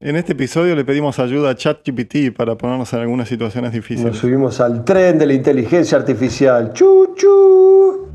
En 0.00 0.14
este 0.14 0.30
episodio 0.30 0.76
le 0.76 0.84
pedimos 0.84 1.18
ayuda 1.18 1.50
a 1.50 1.56
ChatGPT 1.56 2.32
para 2.32 2.56
ponernos 2.56 2.92
en 2.92 3.00
algunas 3.00 3.28
situaciones 3.28 3.72
difíciles. 3.72 4.12
Nos 4.12 4.18
subimos 4.18 4.60
al 4.60 4.84
tren 4.84 5.18
de 5.18 5.26
la 5.26 5.32
inteligencia 5.32 5.98
artificial. 5.98 6.72
¡Chu, 6.72 7.16
chu! 7.16 8.06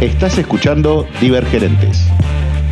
Estás 0.00 0.36
escuchando 0.36 1.06
Divergerentes, 1.20 2.04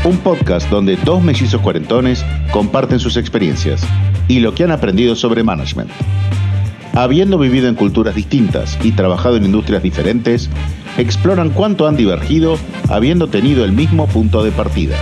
un 0.05 0.17
podcast 0.17 0.69
donde 0.69 0.97
dos 1.05 1.23
mellizos 1.23 1.61
cuarentones 1.61 2.25
comparten 2.53 2.99
sus 2.99 3.17
experiencias 3.17 3.87
y 4.27 4.41
lo 4.41 4.53
que 4.53 4.65
han 4.65 4.73
aprendido 4.73 5.15
sobre 5.15 5.45
management. 5.45 5.93
Habiendo 6.95 7.39
vivido 7.39 7.69
en 7.69 7.75
culturas 7.75 8.15
distintas 8.15 8.79
y 8.83 8.93
trabajado 8.93 9.37
en 9.37 9.45
industrias 9.45 9.83
diferentes, 9.83 10.51
exploran 10.99 11.51
cuánto 11.51 11.87
han 11.87 11.97
divergido 11.97 12.59
habiendo 12.91 13.29
tenido 13.29 13.65
el 13.65 13.73
mismo 13.73 14.07
punto 14.07 14.45
de 14.45 14.53
partida. 14.53 14.97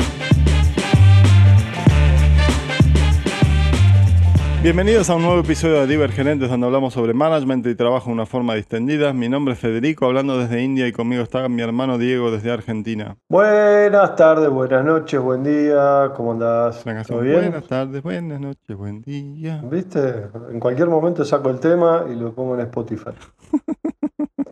Bienvenidos 4.63 5.09
a 5.09 5.15
un 5.15 5.23
nuevo 5.23 5.41
episodio 5.41 5.81
de 5.81 5.87
Divergerentes 5.87 6.51
donde 6.51 6.67
hablamos 6.67 6.93
sobre 6.93 7.15
management 7.15 7.67
y 7.67 7.75
trabajo 7.75 8.09
de 8.09 8.13
una 8.13 8.27
forma 8.27 8.55
distendida. 8.55 9.15
Mi 9.15 9.27
nombre 9.27 9.55
es 9.55 9.61
Federico, 9.61 10.05
hablando 10.05 10.37
desde 10.37 10.63
India 10.63 10.87
y 10.87 10.93
conmigo 10.93 11.23
está 11.23 11.49
mi 11.49 11.63
hermano 11.63 11.97
Diego 11.97 12.31
desde 12.31 12.51
Argentina. 12.51 13.17
Buenas 13.31 14.17
tardes, 14.17 14.51
buenas 14.51 14.85
noches, 14.85 15.19
buen 15.19 15.45
día, 15.45 16.13
¿cómo 16.15 16.33
andás? 16.33 16.85
¿Todo 17.09 17.21
bien? 17.21 17.37
Buenas 17.37 17.69
tardes, 17.69 18.03
buenas 18.03 18.39
noches, 18.39 18.77
buen 18.77 19.01
día. 19.01 19.63
¿Viste? 19.65 20.27
En 20.53 20.61
cualquier 20.61 20.89
momento 20.89 21.25
saco 21.25 21.49
el 21.49 21.59
tema 21.59 22.05
y 22.13 22.15
lo 22.15 22.35
pongo 22.35 22.55
en 22.57 22.61
Spotify. 22.61 23.13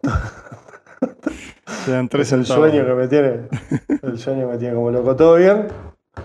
Te 1.85 1.93
dan 1.93 2.09
tres 2.09 2.29
Es 2.29 2.33
el 2.33 2.47
sueño 2.47 2.87
que 2.87 2.95
me 2.95 3.09
tiene. 3.09 3.41
El 4.03 4.19
sueño 4.19 4.47
que 4.47 4.53
me 4.55 4.59
tiene 4.59 4.75
como 4.75 4.91
loco. 4.91 5.15
¿Todo 5.15 5.37
bien? 5.37 5.67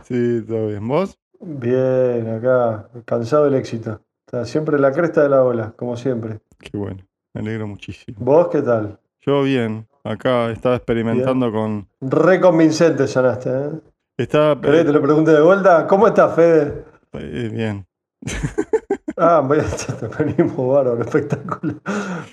Sí, 0.04 0.42
todo 0.48 0.68
bien. 0.68 0.88
¿Vos? 0.88 1.20
Bien, 1.46 2.30
acá, 2.38 2.88
cansado 3.06 3.46
del 3.46 3.56
éxito. 3.56 4.00
Está 4.26 4.46
siempre 4.46 4.78
en 4.78 4.82
la 4.82 4.92
cresta 4.92 5.24
de 5.24 5.30
la 5.30 5.44
ola, 5.44 5.74
como 5.76 5.98
siempre. 5.98 6.40
Qué 6.60 6.78
bueno, 6.78 7.04
me 7.34 7.42
alegro 7.42 7.68
muchísimo. 7.68 8.18
¿Vos 8.20 8.48
qué 8.48 8.62
tal? 8.62 8.98
Yo 9.22 9.44
bien, 9.44 9.88
acá 10.04 10.50
estaba 10.52 10.76
experimentando 10.78 11.52
con... 11.52 11.88
Re 12.02 12.40
convincente 12.40 13.08
sonaste, 13.08 13.50
¿eh? 13.50 13.70
Estaba... 14.18 14.60
¿Querés 14.60 14.82
que 14.82 14.86
te 14.88 14.94
lo 14.94 15.02
pregunte 15.02 15.32
de 15.32 15.42
vuelta? 15.42 15.86
¿Cómo 15.88 16.08
estás, 16.08 16.34
Fede? 16.36 16.86
eh, 17.14 17.50
bien. 17.52 17.86
Ah, 19.16 19.42
voy 19.46 19.60
a 19.60 19.64
te 20.00 20.24
venimos 20.24 20.58
bárbaro, 20.58 21.00
espectacular. 21.02 21.76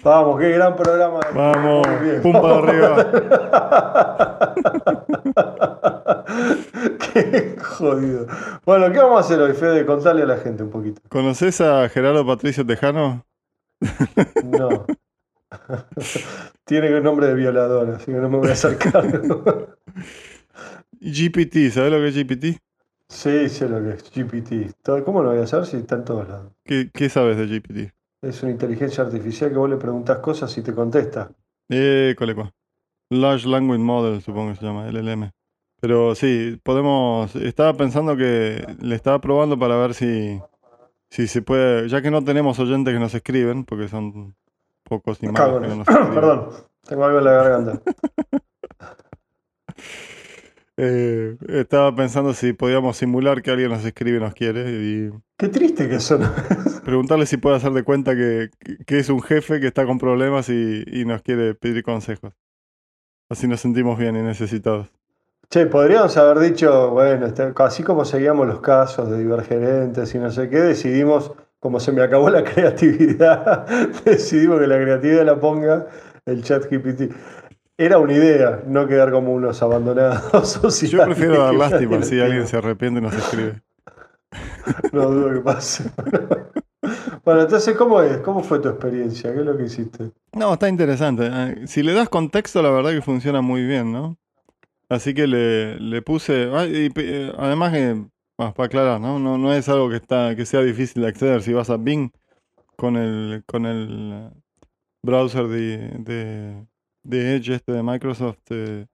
Vamos, 0.02 0.40
qué 0.40 0.50
gran 0.52 0.74
programa. 0.74 1.20
Vamos, 1.34 1.86
Muy 1.86 2.08
bien. 2.08 2.22
pum 2.22 2.32
para 2.32 2.56
arriba. 2.56 3.10
qué 7.12 7.56
jodido. 7.60 8.26
Bueno, 8.64 8.92
¿qué 8.92 8.98
vamos 8.98 9.18
a 9.18 9.20
hacer 9.20 9.40
hoy, 9.40 9.52
Fede? 9.52 9.86
Contale 9.86 10.22
a 10.22 10.26
la 10.26 10.38
gente 10.38 10.62
un 10.62 10.70
poquito. 10.70 11.00
¿Conoces 11.08 11.60
a 11.60 11.88
Gerardo 11.88 12.26
Patricio 12.26 12.66
Tejano? 12.66 13.26
No. 14.42 14.86
Tiene 16.64 16.94
un 16.94 17.02
nombre 17.02 17.26
de 17.26 17.34
violador, 17.34 17.90
así 17.90 18.06
que 18.06 18.12
no 18.12 18.28
me 18.28 18.38
voy 18.38 18.48
a 18.48 18.52
acercar. 18.52 19.04
GPT, 21.00 21.70
¿sabes 21.72 21.92
lo 21.92 21.98
que 21.98 22.08
es 22.08 22.16
GPT? 22.16 22.60
sí, 23.08 23.48
sé 23.48 23.68
lo 23.68 23.82
que 23.82 23.90
es 23.90 24.10
GPT. 24.10 24.72
¿Cómo 25.04 25.22
lo 25.22 25.30
voy 25.30 25.40
a 25.40 25.44
hacer 25.44 25.66
si 25.66 25.76
está 25.78 25.96
en 25.96 26.04
todos 26.04 26.28
lados? 26.28 26.52
¿Qué, 26.64 26.90
qué 26.92 27.08
sabes 27.08 27.36
de 27.36 27.46
GPT? 27.46 27.92
Es 28.22 28.42
una 28.42 28.52
inteligencia 28.52 29.04
artificial 29.04 29.50
que 29.50 29.56
vos 29.56 29.68
le 29.70 29.76
preguntás 29.76 30.18
cosas 30.18 30.56
y 30.58 30.62
te 30.62 30.74
contesta. 30.74 31.30
Eh, 31.70 32.14
colecua. 32.18 32.52
Large 33.10 33.48
Language 33.48 33.82
Model, 33.82 34.22
supongo 34.22 34.52
que 34.52 34.58
se 34.58 34.66
llama, 34.66 34.86
LLM. 34.88 35.30
Pero 35.80 36.14
sí, 36.14 36.60
podemos. 36.62 37.34
Estaba 37.36 37.74
pensando 37.74 38.16
que 38.16 38.64
le 38.80 38.94
estaba 38.94 39.20
probando 39.20 39.58
para 39.58 39.76
ver 39.76 39.94
si, 39.94 40.40
si 41.08 41.26
se 41.26 41.42
puede. 41.42 41.88
Ya 41.88 42.02
que 42.02 42.10
no 42.10 42.22
tenemos 42.22 42.58
oyentes 42.58 42.92
que 42.92 43.00
nos 43.00 43.14
escriben, 43.14 43.64
porque 43.64 43.88
son 43.88 44.36
pocos 44.84 45.22
y 45.22 45.28
malos 45.28 45.62
que 45.62 45.68
no 45.68 45.74
Cagones. 45.74 45.76
nos 45.78 45.88
escriben. 45.88 46.14
Perdón, 46.14 46.48
tengo 46.86 47.04
algo 47.04 47.18
en 47.18 47.24
la 47.24 47.32
garganta. 47.32 47.80
eh, 50.76 51.36
estaba 51.48 51.94
pensando 51.94 52.34
si 52.34 52.52
podíamos 52.52 52.96
simular 52.96 53.42
que 53.42 53.50
alguien 53.50 53.70
nos 53.70 53.84
escribe 53.84 54.18
y 54.18 54.20
nos 54.20 54.34
quiere 54.34 54.70
y 54.70 55.10
Qué 55.38 55.48
triste 55.48 55.88
que 55.88 56.00
son. 56.00 56.20
preguntarle 56.84 57.24
si 57.26 57.38
puede 57.38 57.56
hacer 57.56 57.72
de 57.72 57.82
cuenta 57.84 58.14
que, 58.14 58.50
que 58.86 58.98
es 58.98 59.08
un 59.08 59.22
jefe 59.22 59.60
que 59.60 59.68
está 59.68 59.86
con 59.86 59.98
problemas 59.98 60.48
y, 60.50 60.84
y 60.86 61.04
nos 61.06 61.22
quiere 61.22 61.54
pedir 61.54 61.82
consejos. 61.82 62.34
Así 63.30 63.46
nos 63.48 63.60
sentimos 63.60 63.98
bien 63.98 64.16
y 64.16 64.22
necesitados. 64.22 64.88
Che, 65.52 65.66
podríamos 65.66 66.16
haber 66.16 66.38
dicho, 66.38 66.90
bueno, 66.90 67.26
este- 67.26 67.52
así 67.56 67.82
como 67.82 68.04
seguíamos 68.04 68.46
los 68.46 68.60
casos 68.60 69.10
de 69.10 69.18
divergerentes 69.18 70.14
y 70.14 70.18
no 70.18 70.30
sé 70.30 70.48
qué, 70.48 70.60
decidimos, 70.60 71.32
como 71.58 71.80
se 71.80 71.90
me 71.90 72.02
acabó 72.02 72.30
la 72.30 72.44
creatividad, 72.54 73.66
decidimos 74.04 74.60
que 74.60 74.66
la 74.68 74.76
creatividad 74.80 75.24
la 75.24 75.40
ponga 75.40 75.86
el 76.26 76.44
chat 76.44 76.66
GPT. 76.70 77.12
Era 77.76 77.98
una 77.98 78.12
idea, 78.12 78.62
no 78.66 78.86
quedar 78.86 79.10
como 79.10 79.32
unos 79.32 79.60
abandonados. 79.62 80.60
Yo 80.82 81.04
prefiero 81.04 81.42
dar 81.42 81.54
lástima 81.54 82.02
si 82.02 82.20
alguien 82.20 82.46
se 82.46 82.56
arrepiente 82.56 83.00
y 83.00 83.02
nos 83.02 83.14
escribe. 83.14 83.60
No 84.92 85.10
dudo 85.10 85.32
que 85.32 85.40
pase. 85.40 85.90
Bueno, 87.24 87.42
entonces, 87.42 87.74
¿cómo 87.76 88.00
es? 88.02 88.18
¿Cómo 88.18 88.42
fue 88.44 88.60
tu 88.60 88.68
experiencia? 88.68 89.32
¿Qué 89.32 89.40
es 89.40 89.46
lo 89.46 89.56
que 89.56 89.64
hiciste? 89.64 90.10
No, 90.32 90.52
está 90.52 90.68
interesante. 90.68 91.28
Eh, 91.32 91.66
Si 91.66 91.82
le 91.82 91.92
das 91.92 92.08
contexto, 92.08 92.62
la 92.62 92.70
verdad 92.70 92.90
que 92.92 93.02
funciona 93.02 93.40
muy 93.40 93.64
bien, 93.64 93.92
¿no? 93.92 94.16
Así 94.90 95.14
que 95.14 95.26
le, 95.28 95.80
le 95.80 96.02
puse. 96.02 96.50
ah, 96.52 96.66
y, 96.66 96.90
eh, 96.96 97.32
además, 97.38 97.72
que, 97.72 98.04
ah, 98.38 98.54
para 98.54 98.66
aclarar, 98.68 99.00
¿no? 99.00 99.18
¿no? 99.20 99.38
No 99.38 99.54
es 99.54 99.68
algo 99.70 99.90
que, 99.90 99.96
está, 99.96 100.36
que 100.36 100.46
sea 100.46 100.62
difícil 100.62 101.02
de 101.02 101.08
acceder. 101.08 101.42
Si 101.42 101.54
vas 101.54 101.70
a 101.70 101.78
Bing 101.78 102.10
con 102.76 102.96
el, 102.96 103.44
con 103.46 103.66
el 103.66 104.30
browser 105.02 105.48
de, 105.48 105.78
de, 106.00 106.66
de 107.04 107.36
Edge 107.36 107.54
este 107.54 107.72
de 107.72 107.82
Microsoft, 107.82 108.40
eh, 108.50 108.86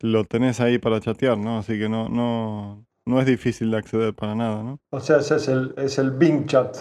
lo 0.00 0.24
tenés 0.24 0.60
ahí 0.60 0.78
para 0.78 1.00
chatear, 1.00 1.38
¿no? 1.38 1.58
Así 1.58 1.78
que 1.78 1.88
no, 1.88 2.08
no, 2.08 2.86
no 3.06 3.20
es 3.20 3.26
difícil 3.26 3.70
de 3.70 3.78
acceder 3.78 4.14
para 4.14 4.34
nada, 4.34 4.62
¿no? 4.62 4.80
O 4.92 5.00
sea, 5.00 5.18
ese 5.18 5.36
es 5.36 5.48
el, 5.48 5.74
es 5.76 5.98
el 5.98 6.12
Bing 6.12 6.46
Chat. 6.46 6.78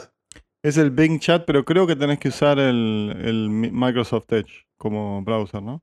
Es 0.64 0.78
el 0.78 0.92
Bing 0.92 1.20
Chat, 1.20 1.46
pero 1.46 1.66
creo 1.66 1.86
que 1.88 1.96
tenés 1.96 2.20
que 2.20 2.30
usar 2.30 2.58
el, 2.60 3.14
el 3.24 3.50
Mi- 3.50 3.72
Microsoft 3.72 4.32
Edge 4.34 4.66
como 4.78 5.22
browser, 5.24 5.62
¿no? 5.62 5.82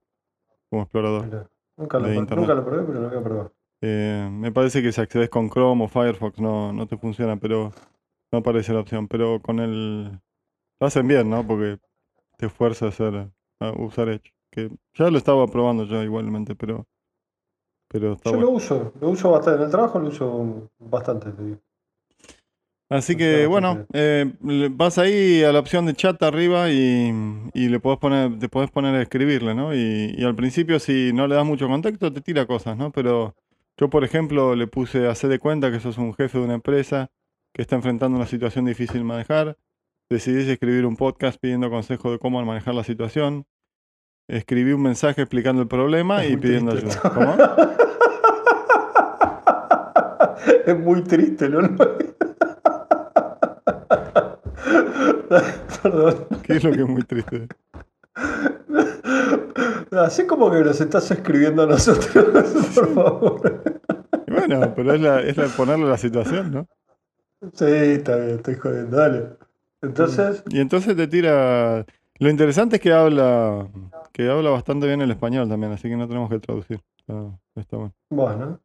Como 0.71 0.83
explorador. 0.83 1.25
Mirá, 1.27 1.49
Nunca 1.81 1.99
lo, 1.99 2.09
nunca 2.09 2.55
lo 2.55 2.65
probé, 2.65 2.85
pero 2.85 3.01
lo 3.01 3.09
voy 3.09 3.19
a 3.19 3.23
probar. 3.23 3.53
Eh, 3.81 4.29
me 4.31 4.53
parece 4.53 4.83
que 4.83 4.93
si 4.93 5.01
accedes 5.01 5.31
con 5.31 5.49
Chrome 5.49 5.85
o 5.85 5.89
Firefox 5.89 6.39
no, 6.39 6.75
no 6.75 6.87
te 6.87 6.99
funciona, 6.99 7.39
pero 7.39 7.73
no 8.31 8.39
aparece 8.39 8.75
la 8.75 8.81
opción. 8.81 9.09
Pero 9.09 9.41
con 9.41 9.61
el... 9.61 10.21
Lo 10.79 10.87
hacen 10.87 11.09
bien, 11.09 11.31
¿no? 11.31 11.47
Porque 11.47 11.79
te 12.37 12.51
fuerza 12.51 12.87
a, 12.87 12.89
hacer, 12.91 13.31
a 13.61 13.73
usar 13.79 14.11
Edge. 14.11 14.35
Que 14.51 14.71
ya 14.93 15.11
lo 15.11 15.17
estaba 15.17 15.47
probando 15.47 15.85
yo 15.85 16.03
igualmente, 16.03 16.55
pero... 16.55 16.87
Pero 17.89 18.13
está 18.13 18.31
Yo 18.31 18.37
bueno. 18.37 18.51
lo 18.51 18.57
uso, 18.57 18.93
lo 19.01 19.09
uso 19.09 19.31
bastante. 19.31 19.59
En 19.59 19.65
el 19.65 19.71
trabajo 19.71 19.99
lo 19.99 20.09
uso 20.09 20.71
bastante, 20.79 21.33
te 21.33 21.43
digo. 21.43 21.59
Así 22.91 23.17
que 23.17 23.47
bueno, 23.47 23.87
eh, 23.93 24.33
vas 24.41 24.99
ahí 24.99 25.45
a 25.45 25.53
la 25.53 25.61
opción 25.61 25.87
de 25.87 25.95
chat 25.95 26.21
arriba 26.25 26.71
y, 26.71 27.15
y 27.55 27.69
le 27.69 27.79
podés 27.79 28.01
poner, 28.01 28.37
te 28.41 28.49
podés 28.49 28.69
poner 28.73 28.97
a 28.97 29.03
escribirle, 29.03 29.55
¿no? 29.55 29.73
Y, 29.73 30.13
y 30.19 30.25
al 30.25 30.35
principio 30.35 30.81
si 30.81 31.13
no 31.13 31.29
le 31.29 31.37
das 31.37 31.47
mucho 31.47 31.69
contexto 31.69 32.13
te 32.13 32.21
tira 32.21 32.47
cosas, 32.47 32.77
¿no? 32.77 32.91
Pero 32.91 33.37
yo 33.77 33.89
por 33.91 34.03
ejemplo 34.03 34.57
le 34.57 34.67
puse 34.67 35.07
hacer 35.07 35.31
de 35.31 35.39
cuenta 35.39 35.71
que 35.71 35.79
sos 35.79 35.99
un 35.99 36.13
jefe 36.15 36.39
de 36.39 36.45
una 36.45 36.55
empresa 36.55 37.13
que 37.55 37.63
está 37.63 37.77
enfrentando 37.77 38.17
una 38.17 38.27
situación 38.27 38.65
difícil 38.65 38.99
de 38.99 39.05
manejar, 39.05 39.57
decidís 40.11 40.49
escribir 40.49 40.85
un 40.85 40.97
podcast 40.97 41.41
pidiendo 41.41 41.71
consejo 41.71 42.11
de 42.11 42.19
cómo 42.19 42.45
manejar 42.45 42.75
la 42.75 42.83
situación, 42.83 43.47
escribí 44.27 44.73
un 44.73 44.83
mensaje 44.83 45.23
explicando 45.23 45.63
el 45.63 45.69
problema 45.69 46.25
Es 46.25 46.33
y 46.33 46.37
pidiendo 46.39 46.73
triste 46.73 46.99
ayuda. 46.99 47.15
¿Cómo? 47.15 47.37
Es 50.67 50.79
muy 50.79 51.03
triste, 51.03 51.49
¿no? 51.49 51.61
Perdón. 55.83 56.27
¿Qué 56.43 56.55
es 56.55 56.65
lo 56.65 56.73
que 56.73 56.81
es 56.83 56.89
muy 56.89 57.03
triste? 57.03 57.49
Así 59.93 60.27
como 60.27 60.51
que 60.51 60.63
nos 60.63 60.81
estás 60.81 61.11
escribiendo 61.11 61.63
a 61.65 61.67
nosotros, 61.67 62.25
por 62.75 62.95
favor. 62.95 63.63
Y 64.27 64.33
bueno, 64.33 64.73
pero 64.75 64.95
es, 64.95 65.01
la, 65.01 65.21
es 65.21 65.37
la 65.37 65.47
ponerle 65.49 65.87
la 65.87 65.99
situación, 65.99 66.53
¿no? 66.53 66.67
Sí, 67.55 67.65
está 67.65 68.17
bien, 68.17 68.37
estoy 68.37 68.55
jodiendo, 68.55 68.97
dale. 68.97 69.31
Entonces, 69.83 70.43
Y 70.51 70.61
entonces 70.61 70.97
te 70.97 71.07
tira. 71.07 71.85
Lo 72.19 72.29
interesante 72.29 72.77
es 72.77 72.83
que 72.83 72.93
habla, 72.93 73.67
que 74.13 74.29
habla 74.29 74.51
bastante 74.51 74.87
bien 74.87 75.01
el 75.01 75.11
español 75.11 75.49
también, 75.49 75.73
así 75.73 75.89
que 75.89 75.97
no 75.97 76.07
tenemos 76.07 76.29
que 76.29 76.39
traducir. 76.39 76.81
Está, 76.99 77.39
está 77.57 77.77
bueno. 77.79 77.95
bueno. 78.11 78.61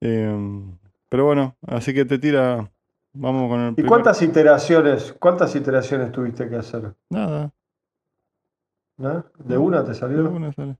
Em, 0.00 0.78
pero 1.08 1.26
bueno, 1.26 1.56
así 1.66 1.92
que 1.92 2.04
te 2.04 2.18
tira. 2.18 2.71
Vamos 3.14 3.48
con 3.50 3.60
el 3.60 3.70
¿Y 3.72 3.74
primer- 3.74 3.88
cuántas 3.90 4.22
iteraciones, 4.22 5.14
cuántas 5.18 5.54
iteraciones 5.54 6.12
tuviste 6.12 6.48
que 6.48 6.56
hacer? 6.56 6.94
Nada. 7.10 7.52
¿No? 8.96 9.24
¿De 9.38 9.58
una 9.58 9.82
te 9.82 9.90
de 9.90 9.94
salió? 9.94 10.30
una 10.30 10.52
sale. 10.52 10.76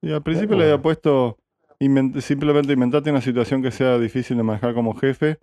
Y 0.00 0.12
al 0.12 0.22
principio 0.22 0.56
le 0.56 0.64
había 0.64 0.80
puesto 0.80 1.36
invent- 1.80 2.20
simplemente 2.20 2.72
inventate 2.72 3.10
una 3.10 3.20
situación 3.20 3.62
que 3.62 3.70
sea 3.70 3.98
difícil 3.98 4.36
de 4.36 4.42
manejar 4.42 4.74
como 4.74 4.94
jefe. 4.94 5.38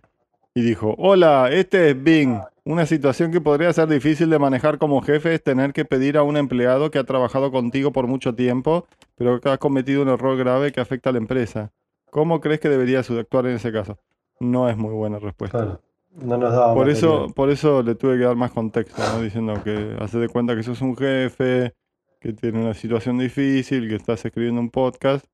Y 0.58 0.62
dijo, 0.62 0.96
hola, 0.98 1.50
este 1.52 1.90
es 1.92 2.02
Bing. 2.04 2.40
Una 2.64 2.86
situación 2.86 3.30
que 3.32 3.42
podría 3.42 3.72
ser 3.74 3.90
difícil 3.90 4.30
de 4.30 4.40
manejar 4.40 4.78
como 4.78 5.02
jefe 5.02 5.34
es 5.36 5.44
tener 5.44 5.74
que 5.74 5.84
pedir 5.86 6.18
a 6.18 6.24
un 6.24 6.38
empleado 6.38 6.90
que 6.92 6.98
ha 6.98 7.04
trabajado 7.04 7.52
contigo 7.52 7.92
por 7.92 8.08
mucho 8.08 8.34
tiempo, 8.34 8.88
pero 9.16 9.40
que 9.42 9.50
ha 9.50 9.58
cometido 9.58 10.02
un 10.02 10.08
error 10.10 10.38
grave 10.38 10.72
que 10.72 10.80
afecta 10.80 11.10
a 11.10 11.14
la 11.14 11.20
empresa. 11.20 11.72
¿Cómo 12.10 12.40
crees 12.40 12.62
que 12.62 12.70
deberías 12.70 13.10
actuar 13.12 13.48
en 13.48 13.58
ese 13.58 13.72
caso? 13.74 13.98
No 14.40 14.70
es 14.70 14.78
muy 14.78 14.94
buena 14.94 15.20
respuesta. 15.20 15.58
Claro. 15.58 15.82
No 16.16 16.38
nos 16.38 16.54
daba 16.54 16.74
Por 16.74 16.90
eso, 16.90 17.28
por 17.36 17.50
eso 17.50 17.84
le 17.84 17.96
tuve 17.96 18.18
que 18.18 18.24
dar 18.24 18.36
más 18.36 18.52
contexto, 18.52 19.02
¿no? 19.14 19.22
Diciendo 19.22 19.62
que 19.64 19.96
hace 20.00 20.18
de 20.18 20.30
cuenta 20.30 20.56
que 20.56 20.64
sos 20.64 20.82
un 20.82 20.96
jefe, 20.96 21.74
que 22.20 22.34
tiene 22.34 22.62
una 22.62 22.74
situación 22.74 23.18
difícil, 23.18 23.90
que 23.90 23.96
estás 23.96 24.24
escribiendo 24.26 24.62
un 24.62 24.70
podcast. 24.70 25.26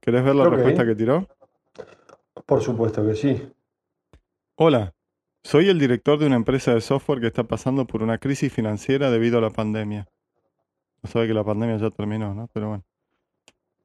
¿Querés 0.00 0.24
ver 0.24 0.36
la 0.36 0.48
respuesta 0.48 0.86
que 0.86 0.94
tiró? 0.94 1.26
Por 2.46 2.62
supuesto 2.62 3.04
que 3.06 3.14
sí. 3.14 3.42
Hola, 4.56 4.94
soy 5.42 5.68
el 5.68 5.78
director 5.78 6.18
de 6.18 6.26
una 6.26 6.36
empresa 6.36 6.72
de 6.74 6.80
software 6.80 7.20
que 7.20 7.26
está 7.26 7.42
pasando 7.44 7.86
por 7.86 8.02
una 8.02 8.18
crisis 8.18 8.52
financiera 8.52 9.10
debido 9.10 9.38
a 9.38 9.40
la 9.40 9.50
pandemia. 9.50 10.06
No 11.02 11.10
sabe 11.10 11.26
que 11.26 11.34
la 11.34 11.44
pandemia 11.44 11.76
ya 11.76 11.90
terminó, 11.90 12.34
¿no? 12.34 12.48
Pero 12.52 12.68
bueno. 12.68 12.84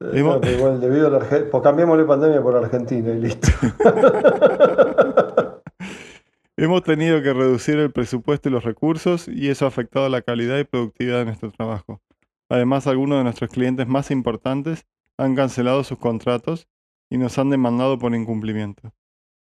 Eh, 0.00 0.10
Hemos- 0.14 0.36
no, 0.36 0.40
pero 0.40 0.56
igual, 0.56 0.80
debido 0.80 1.08
a 1.08 1.10
la 1.10 1.18
pues 1.50 1.62
cambiémosle 1.62 2.04
pandemia 2.04 2.40
por 2.42 2.56
Argentina 2.56 3.10
y 3.10 3.18
listo. 3.18 3.48
Hemos 6.62 6.82
tenido 6.82 7.22
que 7.22 7.32
reducir 7.32 7.78
el 7.78 7.90
presupuesto 7.90 8.50
y 8.50 8.52
los 8.52 8.64
recursos 8.64 9.28
y 9.28 9.48
eso 9.48 9.64
ha 9.64 9.68
afectado 9.68 10.10
la 10.10 10.20
calidad 10.20 10.58
y 10.58 10.64
productividad 10.64 11.20
de 11.20 11.24
nuestro 11.24 11.50
trabajo. 11.50 12.02
Además, 12.50 12.86
algunos 12.86 13.16
de 13.16 13.24
nuestros 13.24 13.48
clientes 13.48 13.88
más 13.88 14.10
importantes 14.10 14.84
han 15.16 15.34
cancelado 15.34 15.82
sus 15.84 15.98
contratos 15.98 16.68
y 17.08 17.16
nos 17.16 17.38
han 17.38 17.48
demandado 17.48 17.98
por 17.98 18.14
incumplimiento. 18.14 18.92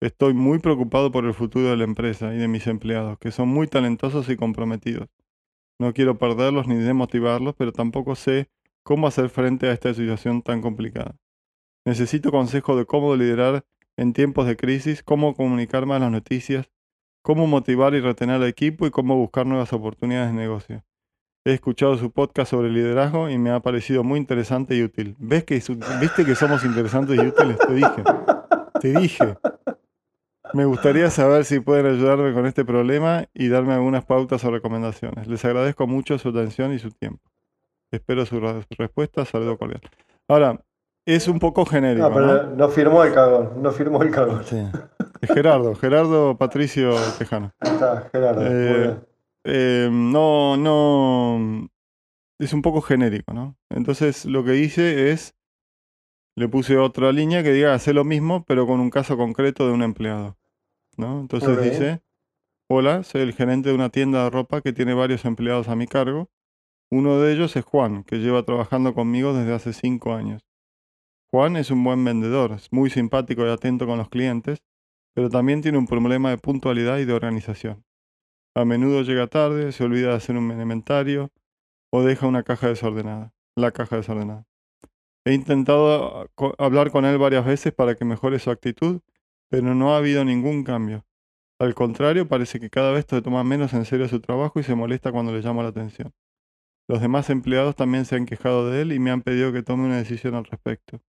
Estoy 0.01 0.33
muy 0.33 0.59
preocupado 0.59 1.13
por 1.13 1.27
el 1.27 1.35
futuro 1.35 1.69
de 1.69 1.77
la 1.77 1.85
empresa 1.85 2.35
y 2.35 2.39
de 2.39 2.49
mis 2.49 2.67
empleados, 2.67 3.19
que 3.19 3.31
son 3.31 3.51
muy 3.51 3.67
talentosos 3.67 4.31
y 4.31 4.37
comprometidos. 4.37 5.11
No 5.79 5.93
quiero 5.93 6.17
perderlos 6.17 6.67
ni 6.67 6.77
desmotivarlos, 6.77 7.55
pero 7.59 7.73
tampoco 7.73 8.15
sé 8.15 8.49
cómo 8.83 9.07
hacer 9.07 9.29
frente 9.29 9.69
a 9.69 9.73
esta 9.73 9.93
situación 9.93 10.41
tan 10.41 10.63
complicada. 10.63 11.17
Necesito 11.85 12.31
consejo 12.31 12.75
de 12.75 12.87
cómo 12.87 13.15
liderar 13.17 13.67
en 13.99 14.15
tiempos 14.15 14.47
de 14.47 14.57
crisis, 14.57 15.03
cómo 15.03 15.35
comunicar 15.35 15.85
más 15.85 16.01
las 16.01 16.11
noticias, 16.11 16.72
cómo 17.23 17.47
motivar 17.47 17.95
y 17.95 18.01
retener 18.01 18.37
al 18.37 18.45
equipo 18.49 18.87
y 18.87 18.91
cómo 18.91 19.17
buscar 19.17 19.47
nuevas 19.47 19.73
oportunidades 19.73 20.33
de 20.33 20.37
negocio. 20.39 20.85
He 21.45 21.55
escuchado 21.55 21.97
su 21.97 22.11
podcast 22.13 22.51
sobre 22.53 22.71
liderazgo 22.71 23.29
y 23.29 23.37
me 23.39 23.51
ha 23.51 23.61
parecido 23.61 24.05
muy 24.05 24.19
interesante 24.21 24.77
y 24.77 24.83
útil. 24.85 25.17
¿Ves 25.19 25.45
que, 25.45 25.55
¿Viste 26.01 26.25
que 26.25 26.35
somos 26.37 26.65
interesantes 26.65 27.17
y 27.17 27.27
útiles? 27.27 27.59
Te 27.59 27.73
dije. 27.75 28.05
Te 28.81 28.93
dije. 29.01 29.37
Me 30.55 30.65
gustaría 30.67 31.11
saber 31.11 31.45
si 31.45 31.61
pueden 31.61 31.87
ayudarme 31.87 32.33
con 32.33 32.47
este 32.47 32.65
problema 32.65 33.25
y 33.35 33.49
darme 33.49 33.73
algunas 33.73 34.05
pautas 34.05 34.45
o 34.45 34.51
recomendaciones. 34.51 35.27
Les 35.27 35.45
agradezco 35.45 35.87
mucho 35.87 36.19
su 36.19 36.29
atención 36.29 36.73
y 36.75 36.79
su 36.79 36.91
tiempo. 36.91 37.23
Espero 37.91 38.25
su 38.27 38.39
re- 38.39 38.65
respuesta. 38.79 39.25
Saludo 39.25 39.57
cordial. 39.59 39.81
Ahora, 40.29 40.61
es 41.07 41.27
un 41.27 41.39
poco 41.41 41.65
genérico, 41.67 42.09
No, 42.09 42.15
pero 42.15 42.27
¿no? 42.27 42.43
no 42.57 42.69
firmó 42.69 43.03
el 43.03 43.13
cagón, 43.15 43.63
no 43.63 43.73
firmó 43.73 44.03
el 44.03 44.11
cagón. 44.11 44.45
Sí. 44.45 44.63
Gerardo, 45.27 45.75
Gerardo 45.75 46.37
Patricio 46.37 46.95
Tejano. 47.19 47.53
Ahí 47.61 47.73
Está, 47.73 48.09
Gerardo. 48.11 48.43
Eh. 48.45 49.01
Eh, 49.45 49.89
no, 49.91 50.57
no. 50.57 51.69
Es 52.39 52.53
un 52.53 52.63
poco 52.63 52.81
genérico, 52.81 53.33
¿no? 53.33 53.57
Entonces 53.71 54.25
lo 54.25 54.45
que 54.45 54.57
hice 54.57 55.11
es. 55.11 55.35
Le 56.35 56.49
puse 56.49 56.79
otra 56.79 57.13
línea 57.13 57.43
que 57.43 57.53
diga 57.53 57.75
hacer 57.75 57.95
lo 57.95 58.05
mismo, 58.05 58.45
pero 58.47 58.67
con 58.67 58.81
un 58.81 58.89
caso 58.89 59.19
concreto 59.19 59.67
de 59.67 59.73
un 59.73 59.83
empleado. 59.83 60.39
¿No? 60.97 61.21
Entonces 61.21 61.63
dice: 61.63 62.03
Hola, 62.71 63.03
soy 63.03 63.21
el 63.21 63.35
gerente 63.35 63.69
de 63.69 63.75
una 63.75 63.91
tienda 63.91 64.25
de 64.25 64.31
ropa 64.31 64.63
que 64.63 64.73
tiene 64.73 64.95
varios 64.95 65.25
empleados 65.25 65.69
a 65.69 65.77
mi 65.77 65.87
cargo. 65.87 66.31
Uno 66.91 67.21
de 67.21 67.33
ellos 67.33 67.55
es 67.57 67.65
Juan, 67.65 68.05
que 68.05 68.17
lleva 68.17 68.45
trabajando 68.45 68.95
conmigo 68.95 69.35
desde 69.35 69.55
hace 69.55 69.73
cinco 69.73 70.15
años. 70.15 70.47
Juan 71.31 71.57
es 71.57 71.71
un 71.71 71.83
buen 71.83 72.05
vendedor, 72.05 72.53
es 72.53 72.71
muy 72.73 72.91
simpático 72.91 73.47
y 73.47 73.51
atento 73.51 73.87
con 73.87 73.97
los 73.97 74.11
clientes, 74.11 74.63
pero 75.15 75.29
también 75.29 75.63
tiene 75.63 75.79
un 75.79 75.87
problema 75.87 76.31
de 76.31 76.39
puntualidad 76.39 76.99
y 76.99 77.05
de 77.05 77.13
organización. 77.13 77.85
A 78.55 78.65
menudo 78.65 79.03
llega 79.03 79.27
tarde, 79.27 79.73
se 79.73 79.85
olvida 79.85 80.11
de 80.11 80.17
hacer 80.17 80.37
un 80.37 80.51
inventario 80.51 81.31
o 81.91 82.03
deja 82.03 82.27
una 82.27 82.43
caja 82.43 82.69
desordenada, 82.69 83.35
la 83.57 83.73
caja 83.73 83.97
desordenada. 83.97 84.47
He 85.25 85.35
intentado 85.35 86.29
ah, 86.37 86.53
hablar 86.59 86.91
con 86.91 87.05
él 87.05 87.17
varias 87.19 87.47
veces 87.47 87.73
para 87.73 87.95
que 87.95 88.05
mejore 88.05 88.39
su 88.39 88.51
actitud, 88.51 89.01
pero 89.49 89.75
no 89.75 89.95
ha 89.95 89.99
habido 89.99 90.25
ningún 90.25 90.65
cambio. 90.65 91.05
Al 91.61 91.75
contrario, 91.75 92.27
parece 92.27 92.59
que 92.59 92.71
cada 92.71 92.91
vez 92.91 93.07
se 93.09 93.23
toma 93.23 93.45
menos 93.45 93.73
en 93.73 93.85
serio 93.85 94.09
su 94.09 94.21
trabajo 94.21 94.59
y 94.59 94.65
se 94.65 94.75
molesta 94.75 95.13
cuando 95.13 95.33
le 95.33 95.41
llamo 95.41 95.63
la 95.63 95.69
atención. 95.69 96.13
Los 96.89 97.01
demás 97.01 97.31
empleados 97.31 97.77
también 97.77 98.05
se 98.05 98.17
han 98.17 98.27
quejado 98.27 98.69
de 98.69 98.83
él 98.83 98.93
y 98.93 98.99
me 98.99 99.11
han 99.13 99.23
pedido 99.23 99.53
que 99.53 99.63
tome 99.63 99.85
una 99.85 99.99
decisión 99.99 100.35
al 100.35 100.45
respecto. 100.45 101.01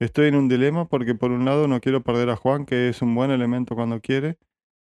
Estoy 0.00 0.28
en 0.28 0.34
un 0.34 0.48
dilema 0.48 0.88
porque 0.88 1.14
por 1.14 1.30
un 1.30 1.44
lado 1.44 1.68
no 1.68 1.80
quiero 1.80 2.02
perder 2.02 2.30
a 2.30 2.36
Juan, 2.36 2.64
que 2.64 2.88
es 2.88 3.02
un 3.02 3.14
buen 3.14 3.30
elemento 3.30 3.74
cuando 3.74 4.00
quiere, 4.00 4.38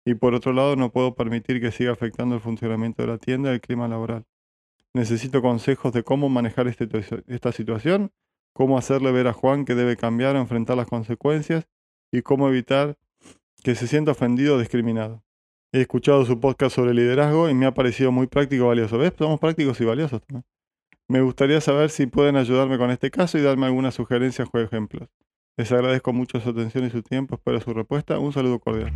y 0.06 0.16
por 0.16 0.34
otro 0.34 0.54
lado 0.54 0.76
no 0.76 0.92
puedo 0.92 1.14
permitir 1.14 1.62
que 1.62 1.72
siga 1.72 1.92
afectando 1.92 2.34
el 2.34 2.42
funcionamiento 2.42 3.04
de 3.04 3.10
la 3.10 3.18
tienda 3.20 3.52
y 3.52 3.54
el 3.56 3.62
clima 3.62 3.88
laboral. 3.88 4.26
Necesito 4.96 5.44
consejos 5.44 5.94
de 5.94 6.04
cómo 6.04 6.30
manejar 6.30 6.68
este- 6.68 6.90
esta 7.28 7.52
situación, 7.52 8.12
cómo 8.54 8.78
hacerle 8.78 9.12
ver 9.12 9.28
a 9.28 9.34
Juan 9.34 9.66
que 9.66 9.76
debe 9.76 9.98
cambiar 9.98 10.36
o 10.36 10.40
enfrentar 10.40 10.78
las 10.78 10.88
consecuencias 10.88 11.68
y 12.12 12.24
cómo 12.24 12.50
evitar 12.50 12.98
que 13.64 13.76
se 13.76 13.88
sienta 13.88 14.12
ofendido 14.12 14.56
o 14.56 14.60
discriminado. 14.60 15.24
He 15.72 15.82
escuchado 15.82 16.26
su 16.26 16.40
podcast 16.40 16.76
sobre 16.76 16.94
liderazgo 16.96 17.50
y 17.50 17.54
me 17.54 17.68
ha 17.68 17.74
parecido 17.74 18.12
muy 18.12 18.28
práctico 18.28 18.66
y 18.66 18.68
valioso. 18.68 18.98
¿Ves? 18.98 19.14
Somos 19.18 19.40
prácticos 19.40 19.80
y 19.80 19.86
valiosos 19.86 20.22
también. 20.22 20.44
Me 21.10 21.22
gustaría 21.22 21.60
saber 21.62 21.90
si 21.90 22.08
pueden 22.08 22.38
ayudarme 22.38 22.78
con 22.78 22.90
este 22.90 23.12
caso 23.12 23.38
y 23.38 23.42
darme 23.42 23.66
algunas 23.66 23.94
sugerencias 23.94 24.48
o 24.52 24.60
ejemplos. 24.60 25.10
Les 25.58 25.70
agradezco 25.72 26.14
mucho 26.14 26.40
su 26.40 26.50
atención 26.50 26.86
y 26.86 26.90
su 26.90 27.04
tiempo. 27.04 27.36
Espero 27.36 27.62
su 27.62 27.72
respuesta. 27.74 28.18
Un 28.18 28.34
saludo 28.34 28.58
cordial. 28.60 28.92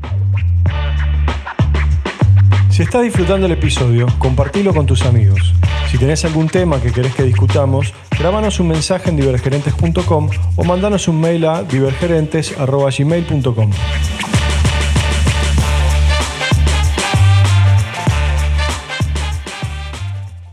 Si 2.72 2.82
estás 2.84 3.04
disfrutando 3.04 3.48
el 3.48 3.52
episodio, 3.52 4.08
compartilo 4.20 4.74
con 4.74 4.86
tus 4.86 5.06
amigos. 5.06 5.54
Si 5.92 5.98
tenés 5.98 6.24
algún 6.26 6.48
tema 6.48 6.82
que 6.82 6.92
querés 6.92 7.16
que 7.16 7.24
discutamos, 7.24 7.94
grabanos 8.18 8.60
un 8.60 8.70
mensaje 8.70 9.10
en 9.10 9.18
divergerentes.com 9.18 10.30
o 10.56 10.64
mandanos 10.64 11.08
un 11.08 11.22
mail 11.22 11.46
a 11.46 11.64
divergerentes.gmail.com. 11.64 13.72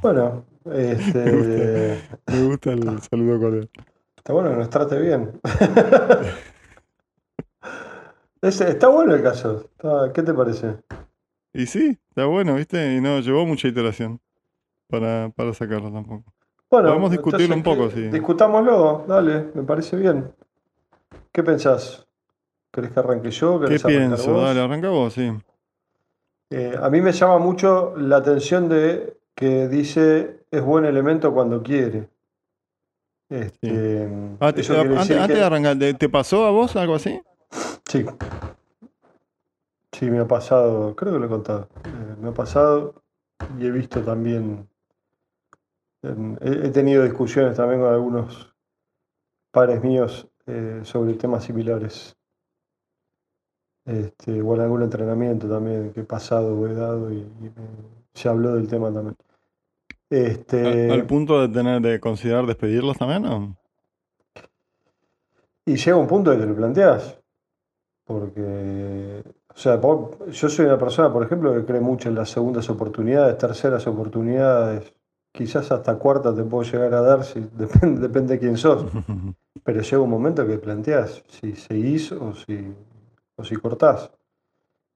Bueno, 0.02 0.44
este, 0.72 1.98
Me 2.26 2.42
gusta 2.48 2.72
el 2.72 3.00
saludo 3.02 3.40
cordial. 3.40 3.70
está 4.16 4.32
bueno 4.32 4.50
que 4.50 4.56
nos 4.56 4.70
trate 4.70 4.98
bien. 5.00 5.40
Está 8.42 8.88
bueno 8.88 9.14
el 9.14 9.22
caso. 9.22 9.70
Está- 9.72 10.12
¿Qué 10.12 10.22
te 10.22 10.34
parece? 10.34 10.76
Y 11.54 11.66
sí, 11.66 11.98
está 12.10 12.26
bueno, 12.26 12.54
¿viste? 12.56 12.94
Y 12.96 13.00
no 13.00 13.20
llevó 13.20 13.46
mucha 13.46 13.68
iteración 13.68 14.20
para, 14.88 15.30
para 15.34 15.54
sacarlo 15.54 15.90
tampoco. 15.90 16.30
Bueno, 16.70 16.88
Podemos 16.88 17.10
discutirlo 17.12 17.54
un 17.54 17.62
poco, 17.62 17.88
¿qué- 17.88 17.94
sí. 17.94 18.02
Discutámoslo, 18.08 19.04
dale, 19.08 19.50
me 19.54 19.62
parece 19.62 19.96
bien. 19.96 20.30
¿Qué 21.32 21.42
pensás? 21.42 22.06
¿Querés 22.72 22.90
que 22.92 23.00
arranque 23.00 23.30
yo? 23.30 23.58
¿Qué 23.60 23.66
¿Querés 23.66 23.84
arrancar 23.84 24.08
pienso? 24.16 24.32
vos? 24.32 24.42
Dale, 24.44 24.60
arranca 24.60 24.88
vos, 24.90 25.12
sí. 25.14 25.32
Eh, 26.50 26.76
a 26.80 26.90
mí 26.90 27.00
me 27.00 27.12
llama 27.12 27.38
mucho 27.38 27.94
la 27.96 28.16
atención 28.18 28.68
de 28.68 29.16
que 29.34 29.68
dice 29.68 30.43
es 30.56 30.62
buen 30.64 30.84
elemento 30.84 31.32
cuando 31.32 31.62
quiere. 31.62 32.08
Este, 33.30 34.08
Ah, 34.40 34.48
antes, 34.48 34.70
antes 34.70 35.28
de 35.38 35.42
arrancar, 35.42 35.78
¿te, 35.78 35.94
te 35.94 36.08
pasó 36.08 36.44
a 36.44 36.50
vos 36.50 36.76
algo 36.76 36.94
así? 36.94 37.20
Sí. 37.86 38.04
Sí, 39.92 40.10
me 40.10 40.18
ha 40.18 40.26
pasado, 40.26 40.94
creo 40.96 41.12
que 41.14 41.18
lo 41.20 41.26
he 41.26 41.28
contado. 41.28 41.68
Eh, 41.84 42.16
me 42.20 42.28
ha 42.28 42.32
pasado 42.32 43.02
y 43.58 43.66
he 43.66 43.70
visto 43.70 44.02
también. 44.02 44.68
en- 46.02 46.38
he, 46.42 46.66
he 46.66 46.70
tenido 46.70 47.02
discusiones 47.02 47.56
también 47.56 47.80
con 47.80 47.92
algunos 47.92 48.52
pares 49.52 49.82
míos 49.82 50.28
eh, 50.46 50.80
sobre 50.82 51.14
temas 51.14 51.44
similares. 51.44 52.16
Este, 53.86 54.40
o 54.42 54.54
en 54.54 54.60
algún 54.62 54.82
entrenamiento 54.82 55.48
también 55.48 55.92
que 55.92 56.00
he 56.00 56.04
pasado 56.04 56.56
o 56.58 56.66
he 56.66 56.74
dado 56.74 57.12
y, 57.12 57.18
y 57.18 57.50
me- 57.54 58.04
se 58.14 58.28
habló 58.28 58.54
del 58.54 58.66
tema 58.68 58.92
también. 58.92 59.16
Este, 60.14 60.92
¿Al, 60.92 61.00
al 61.00 61.06
punto 61.06 61.40
de 61.40 61.48
tener 61.48 61.82
de 61.82 61.98
considerar 61.98 62.46
despedirlos 62.46 62.96
también? 62.96 63.26
¿o? 63.26 63.56
Y 65.66 65.76
llega 65.76 65.96
un 65.96 66.06
punto 66.06 66.30
que 66.30 66.36
te 66.36 66.46
lo 66.46 66.54
planteas. 66.54 67.18
Porque, 68.04 69.24
o 69.48 69.56
sea, 69.56 69.80
yo 69.80 70.48
soy 70.48 70.66
una 70.66 70.78
persona, 70.78 71.10
por 71.12 71.24
ejemplo, 71.24 71.54
que 71.54 71.64
cree 71.64 71.80
mucho 71.80 72.10
en 72.10 72.14
las 72.14 72.28
segundas 72.30 72.68
oportunidades, 72.68 73.38
terceras 73.38 73.86
oportunidades. 73.86 74.92
quizás 75.32 75.72
hasta 75.72 75.98
cuarta 75.98 76.34
te 76.34 76.44
puedo 76.44 76.70
llegar 76.70 76.94
a 76.94 77.00
dar, 77.00 77.24
si, 77.24 77.40
depende, 77.52 78.00
depende 78.00 78.34
de 78.34 78.40
quién 78.40 78.56
sos. 78.56 78.86
Pero 79.64 79.80
llega 79.80 80.02
un 80.02 80.10
momento 80.10 80.46
que 80.46 80.58
planteas 80.58 81.24
si 81.28 81.56
seguís 81.56 82.12
o 82.12 82.34
si, 82.34 82.74
o 83.36 83.44
si 83.44 83.56
cortás. 83.56 84.12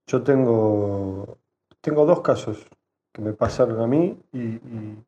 Yo 0.05 0.21
tengo, 0.21 1.39
tengo 1.81 2.05
dos 2.05 2.21
casos 2.21 2.65
que 3.11 3.21
me 3.21 3.33
pasaron 3.33 3.81
a 3.81 3.87
mí 3.87 4.17
y, 4.31 4.39
y, 4.39 5.03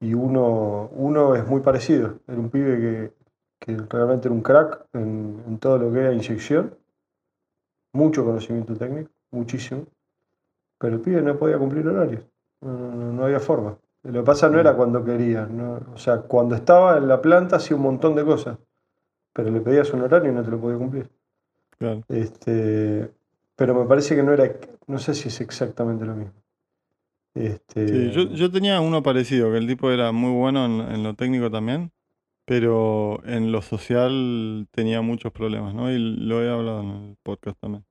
uno, 0.00 0.88
uno 0.92 1.34
es 1.34 1.46
muy 1.46 1.60
parecido. 1.60 2.18
Era 2.26 2.38
un 2.38 2.50
pibe 2.50 2.78
que, 2.78 3.12
que 3.58 3.76
realmente 3.88 4.28
era 4.28 4.34
un 4.34 4.42
crack 4.42 4.86
en, 4.92 5.42
en 5.46 5.58
todo 5.58 5.78
lo 5.78 5.92
que 5.92 6.00
era 6.00 6.12
inyección, 6.12 6.74
mucho 7.92 8.24
conocimiento 8.24 8.76
técnico, 8.76 9.10
muchísimo, 9.30 9.86
pero 10.78 10.96
el 10.96 11.00
pibe 11.00 11.22
no 11.22 11.36
podía 11.36 11.58
cumplir 11.58 11.86
horarios, 11.88 12.24
no, 12.60 13.12
no, 13.12 13.24
había 13.24 13.40
forma. 13.40 13.76
Lo 14.04 14.20
que 14.20 14.26
pasa 14.26 14.48
no 14.48 14.60
era 14.60 14.74
cuando 14.74 15.04
quería, 15.04 15.48
o 15.92 15.98
sea, 15.98 16.22
cuando 16.22 16.54
estaba 16.54 16.96
en 16.98 17.08
la 17.08 17.20
planta 17.20 17.56
hacía 17.56 17.76
un 17.76 17.82
montón 17.82 18.14
de 18.14 18.24
cosas, 18.24 18.56
pero 19.32 19.50
le 19.50 19.60
pedías 19.60 19.92
un 19.92 20.02
horario 20.02 20.30
y 20.30 20.34
no 20.34 20.42
te 20.42 20.50
lo 20.50 20.60
podía 20.60 20.78
cumplir. 20.78 21.10
Este, 22.08 23.10
pero 23.56 23.74
me 23.74 23.86
parece 23.86 24.14
que 24.14 24.22
no 24.22 24.32
era, 24.32 24.52
no 24.86 24.98
sé 24.98 25.14
si 25.14 25.28
es 25.28 25.40
exactamente 25.40 26.04
lo 26.04 26.14
mismo. 26.14 26.32
Este... 27.38 28.12
Sí, 28.12 28.34
yo, 28.34 28.50
tenía 28.50 28.80
uno 28.80 29.02
parecido, 29.02 29.52
que 29.52 29.58
el 29.58 29.66
tipo 29.66 29.90
era 29.90 30.10
muy 30.12 30.32
bueno 30.32 30.64
en, 30.66 31.02
lo 31.02 31.14
técnico 31.14 31.50
también, 31.50 31.92
pero 32.44 33.22
en 33.24 33.52
lo 33.52 33.62
social 33.62 34.66
tenía 34.72 35.02
muchos 35.02 35.32
problemas, 35.32 35.74
¿no? 35.74 35.90
Y 35.90 35.98
lo 35.98 36.42
he 36.42 36.50
hablado 36.50 36.80
en 36.80 36.88
el 36.88 37.16
podcast 37.22 37.58
también. 37.60 37.84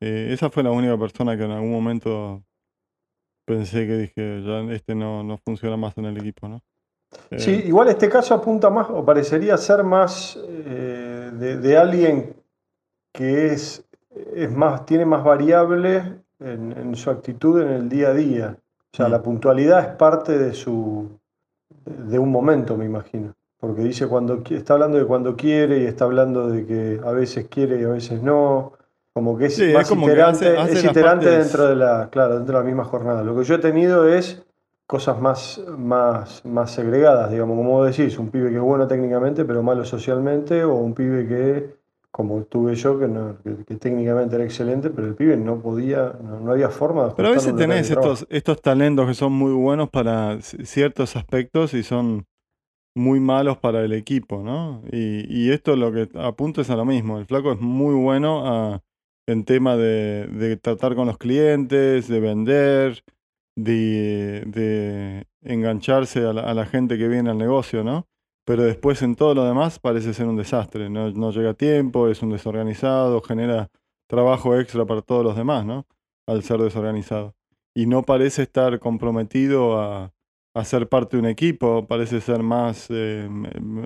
Eh, 0.00 0.28
esa 0.32 0.50
fue 0.50 0.62
la 0.62 0.72
única 0.72 0.98
persona 0.98 1.36
que 1.36 1.44
en 1.44 1.52
algún 1.52 1.72
momento 1.72 2.44
pensé 3.46 3.86
que 3.86 3.96
dije, 3.96 4.42
ya 4.44 4.60
este 4.74 4.94
no, 4.94 5.22
no 5.22 5.38
funciona 5.38 5.76
más 5.76 5.96
en 5.96 6.06
el 6.06 6.18
equipo, 6.18 6.48
¿no? 6.48 6.60
sí, 7.36 7.50
eh, 7.50 7.64
igual 7.66 7.88
este 7.88 8.08
caso 8.08 8.34
apunta 8.34 8.70
más, 8.70 8.88
o 8.90 9.04
parecería 9.04 9.56
ser 9.56 9.84
más 9.84 10.38
eh, 10.46 11.30
de, 11.32 11.76
alguien 11.76 12.34
que 13.12 13.46
es, 13.46 13.84
es 14.34 14.50
más, 14.50 14.84
tiene 14.86 15.04
más 15.04 15.24
variables 15.24 16.04
en, 16.40 16.94
su 16.94 17.10
actitud 17.10 17.60
en 17.62 17.68
el 17.68 17.88
día 17.88 18.08
a 18.08 18.14
día. 18.14 18.58
O 18.92 18.96
sea, 18.96 19.08
la 19.08 19.18
mm. 19.18 19.22
puntualidad 19.22 19.80
es 19.80 19.96
parte 19.96 20.38
de 20.38 20.52
su 20.52 21.08
de 21.84 22.18
un 22.18 22.30
momento, 22.30 22.76
me 22.76 22.84
imagino. 22.84 23.34
Porque 23.58 23.82
dice 23.82 24.06
cuando 24.08 24.42
está 24.50 24.74
hablando 24.74 24.98
de 24.98 25.04
cuando 25.04 25.36
quiere 25.36 25.78
y 25.78 25.86
está 25.86 26.04
hablando 26.04 26.48
de 26.48 26.66
que 26.66 27.00
a 27.04 27.12
veces 27.12 27.46
quiere 27.48 27.80
y 27.80 27.84
a 27.84 27.88
veces 27.88 28.22
no. 28.22 28.72
Como 29.12 29.36
que 29.36 29.46
es 29.46 29.58
más 29.74 29.90
iterante, 29.90 30.60
es 30.72 30.84
iterante 30.84 31.28
dentro 31.28 31.66
de 31.66 31.76
la, 31.76 32.08
claro, 32.10 32.36
dentro 32.36 32.56
de 32.56 32.64
la 32.64 32.66
misma 32.66 32.84
jornada. 32.84 33.22
Lo 33.22 33.36
que 33.36 33.44
yo 33.44 33.56
he 33.56 33.58
tenido 33.58 34.08
es 34.08 34.42
cosas 34.86 35.20
más, 35.20 35.60
más, 35.78 36.44
más 36.44 36.70
segregadas, 36.70 37.30
digamos, 37.30 37.56
como 37.56 37.70
vos 37.70 37.96
decís, 37.96 38.18
un 38.18 38.30
pibe 38.30 38.50
que 38.50 38.56
es 38.56 38.62
bueno 38.62 38.86
técnicamente 38.86 39.44
pero 39.44 39.62
malo 39.62 39.84
socialmente, 39.84 40.64
o 40.64 40.74
un 40.74 40.94
pibe 40.94 41.26
que, 41.26 41.81
como 42.12 42.44
tuve 42.44 42.74
yo, 42.74 42.98
que, 42.98 43.08
no, 43.08 43.38
que, 43.42 43.74
técnicamente 43.76 44.36
era 44.36 44.44
excelente, 44.44 44.90
pero 44.90 45.08
el 45.08 45.14
pibe 45.14 45.36
no 45.36 45.60
podía, 45.60 46.12
no, 46.22 46.52
había 46.52 46.68
forma 46.68 47.08
de 47.08 47.14
Pero 47.16 47.28
a 47.28 47.32
veces 47.32 47.56
tenés 47.56 47.90
estos, 47.90 48.26
estos 48.30 48.60
talentos 48.60 49.08
que 49.08 49.14
son 49.14 49.32
muy 49.32 49.52
buenos 49.52 49.88
para 49.88 50.40
ciertos 50.40 51.16
aspectos 51.16 51.74
y 51.74 51.82
son 51.82 52.26
muy 52.94 53.18
malos 53.18 53.56
para 53.56 53.82
el 53.82 53.94
equipo, 53.94 54.42
¿no? 54.42 54.82
Y, 54.92 55.24
y 55.28 55.50
esto 55.50 55.74
lo 55.74 55.90
que 55.90 56.10
apunta 56.14 56.60
es 56.60 56.70
a 56.70 56.76
lo 56.76 56.84
mismo. 56.84 57.18
El 57.18 57.24
flaco 57.24 57.52
es 57.52 57.60
muy 57.60 57.94
bueno 57.94 58.46
a 58.46 58.82
en 59.26 59.44
tema 59.44 59.76
de, 59.76 60.58
tratar 60.60 60.94
con 60.94 61.06
los 61.06 61.18
clientes, 61.18 62.08
de 62.08 62.20
vender, 62.20 63.04
de, 63.56 65.26
engancharse 65.42 66.26
a 66.26 66.32
la, 66.32 66.66
gente 66.66 66.98
que 66.98 67.08
viene 67.08 67.30
al 67.30 67.38
negocio, 67.38 67.84
¿no? 67.84 68.06
Pero 68.44 68.64
después 68.64 69.02
en 69.02 69.14
todo 69.14 69.34
lo 69.34 69.44
demás 69.44 69.78
parece 69.78 70.14
ser 70.14 70.26
un 70.26 70.36
desastre, 70.36 70.90
no, 70.90 71.30
llega 71.30 71.50
a 71.50 71.54
tiempo, 71.54 72.08
es 72.08 72.22
un 72.22 72.30
desorganizado, 72.30 73.20
genera 73.22 73.70
trabajo 74.08 74.58
extra 74.58 74.84
para 74.84 75.02
todos 75.02 75.24
los 75.24 75.36
demás, 75.36 75.64
¿no? 75.64 75.86
Al 76.26 76.42
ser 76.42 76.60
desorganizado. 76.60 77.34
Y 77.74 77.86
no 77.86 78.02
parece 78.02 78.42
estar 78.42 78.78
comprometido 78.80 79.80
a, 79.80 80.12
ser 80.64 80.88
parte 80.88 81.16
de 81.16 81.22
un 81.22 81.28
equipo, 81.28 81.86
parece 81.86 82.20
ser 82.20 82.42
más, 82.42 82.88
eh, 82.90 83.28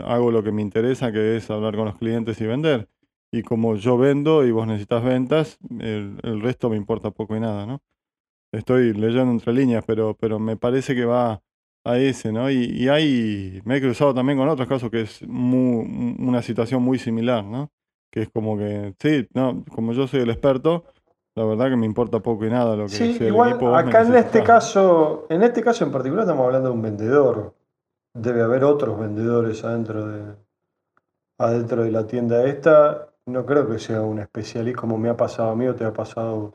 hago 0.04 0.32
lo 0.32 0.42
que 0.42 0.52
me 0.52 0.62
interesa, 0.62 1.12
que 1.12 1.36
es 1.36 1.50
hablar 1.50 1.76
con 1.76 1.84
los 1.86 1.96
clientes 1.96 2.40
y 2.40 2.46
vender 2.46 2.88
y 3.32 3.42
como 3.42 3.76
yo 3.76 3.98
vendo 3.98 4.44
y 4.44 4.50
vos 4.50 4.66
necesitas 4.66 5.04
ventas, 5.04 5.58
el, 5.80 6.40
resto 6.40 6.70
me 6.70 6.76
importa 6.76 7.10
poco 7.10 7.36
y 7.36 7.40
nada, 7.40 7.66
¿no? 7.66 7.82
Estoy 8.52 8.92
leyendo 8.94 9.32
entre 9.32 9.52
líneas, 9.52 9.84
pero, 9.86 10.16
pero 10.18 10.38
me 10.38 10.56
parece 10.56 10.94
que 10.94 11.04
va 11.04 11.42
a 11.87 11.99
ese, 11.99 12.33
¿no? 12.33 12.50
Y, 12.50 12.64
y 12.64 12.88
hay, 12.88 13.62
me 13.64 13.76
he 13.76 13.81
cruzado 13.81 14.12
también 14.12 14.38
con 14.38 14.49
otros 14.49 14.66
casos 14.66 14.90
que 14.90 15.02
es 15.02 15.23
una 15.23 16.43
situación 16.43 16.83
muy 16.83 16.99
similar, 16.99 17.45
¿no? 17.45 17.71
Que 18.11 18.23
es 18.23 18.28
como 18.31 18.59
que, 18.59 18.95
sí, 18.99 19.28
no, 19.35 19.64
como 19.73 19.93
yo 19.93 20.07
soy 20.07 20.21
el 20.21 20.31
experto, 20.31 20.85
la 21.37 21.45
verdad 21.45 21.69
que 21.71 21.76
me 21.76 21.87
importa 21.87 22.21
poco 22.21 22.45
y 22.45 22.50
nada 22.50 22.75
lo 22.76 22.85
que 22.85 22.90
sí, 22.90 23.16
igual, 23.21 23.50
el 23.50 23.55
equipo. 23.57 23.76
Acá 23.76 24.02
en 24.02 24.14
este 24.16 24.43
caso, 24.43 25.26
en 25.28 25.43
este 25.43 25.62
caso 25.62 25.85
en 25.85 25.93
particular 25.93 26.25
estamos 26.25 26.47
hablando 26.47 26.71
de 26.71 26.75
un 26.75 26.83
vendedor. 26.83 27.55
Debe 28.14 28.43
haber 28.43 28.64
otros 28.64 28.99
vendedores 28.99 29.62
adentro 29.62 30.07
de, 30.07 30.35
adentro 31.38 31.85
de 31.85 31.90
la 31.90 32.07
tienda 32.07 32.47
esta 32.47 33.11
no 33.26 33.45
creo 33.45 33.69
que 33.69 33.78
sea 33.78 34.00
un 34.02 34.21
especialista 34.21 34.81
como 34.81 34.99
me 34.99 35.09
ha 35.09 35.16
pasado 35.16 35.50
a 35.50 35.57
mí 35.57 35.66
o 35.66 35.75
te 35.75 35.85
ha 35.85 35.93
pasado. 35.93 36.55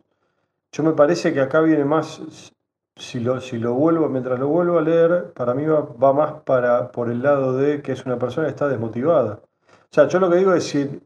Yo 0.71 0.83
me 0.83 0.93
parece 0.93 1.33
que 1.33 1.41
acá 1.41 1.61
viene 1.61 1.85
más, 1.85 2.53
si 3.01 3.19
lo, 3.19 3.41
si 3.41 3.57
lo 3.57 3.73
vuelvo, 3.73 4.07
mientras 4.09 4.39
lo 4.39 4.47
vuelvo 4.47 4.77
a 4.77 4.81
leer, 4.81 5.33
para 5.33 5.53
mí 5.55 5.65
va, 5.65 6.13
más 6.13 6.33
para, 6.43 6.91
por 6.91 7.09
el 7.09 7.21
lado 7.21 7.57
de 7.57 7.81
que 7.81 7.93
es 7.93 8.05
una 8.05 8.19
persona 8.19 8.45
que 8.45 8.51
está 8.51 8.67
desmotivada. 8.67 9.39
O 9.43 9.93
sea, 9.93 10.07
yo 10.07 10.19
lo 10.19 10.29
que 10.29 10.37
digo 10.37 10.53
es, 10.53 10.65
si, 10.65 11.01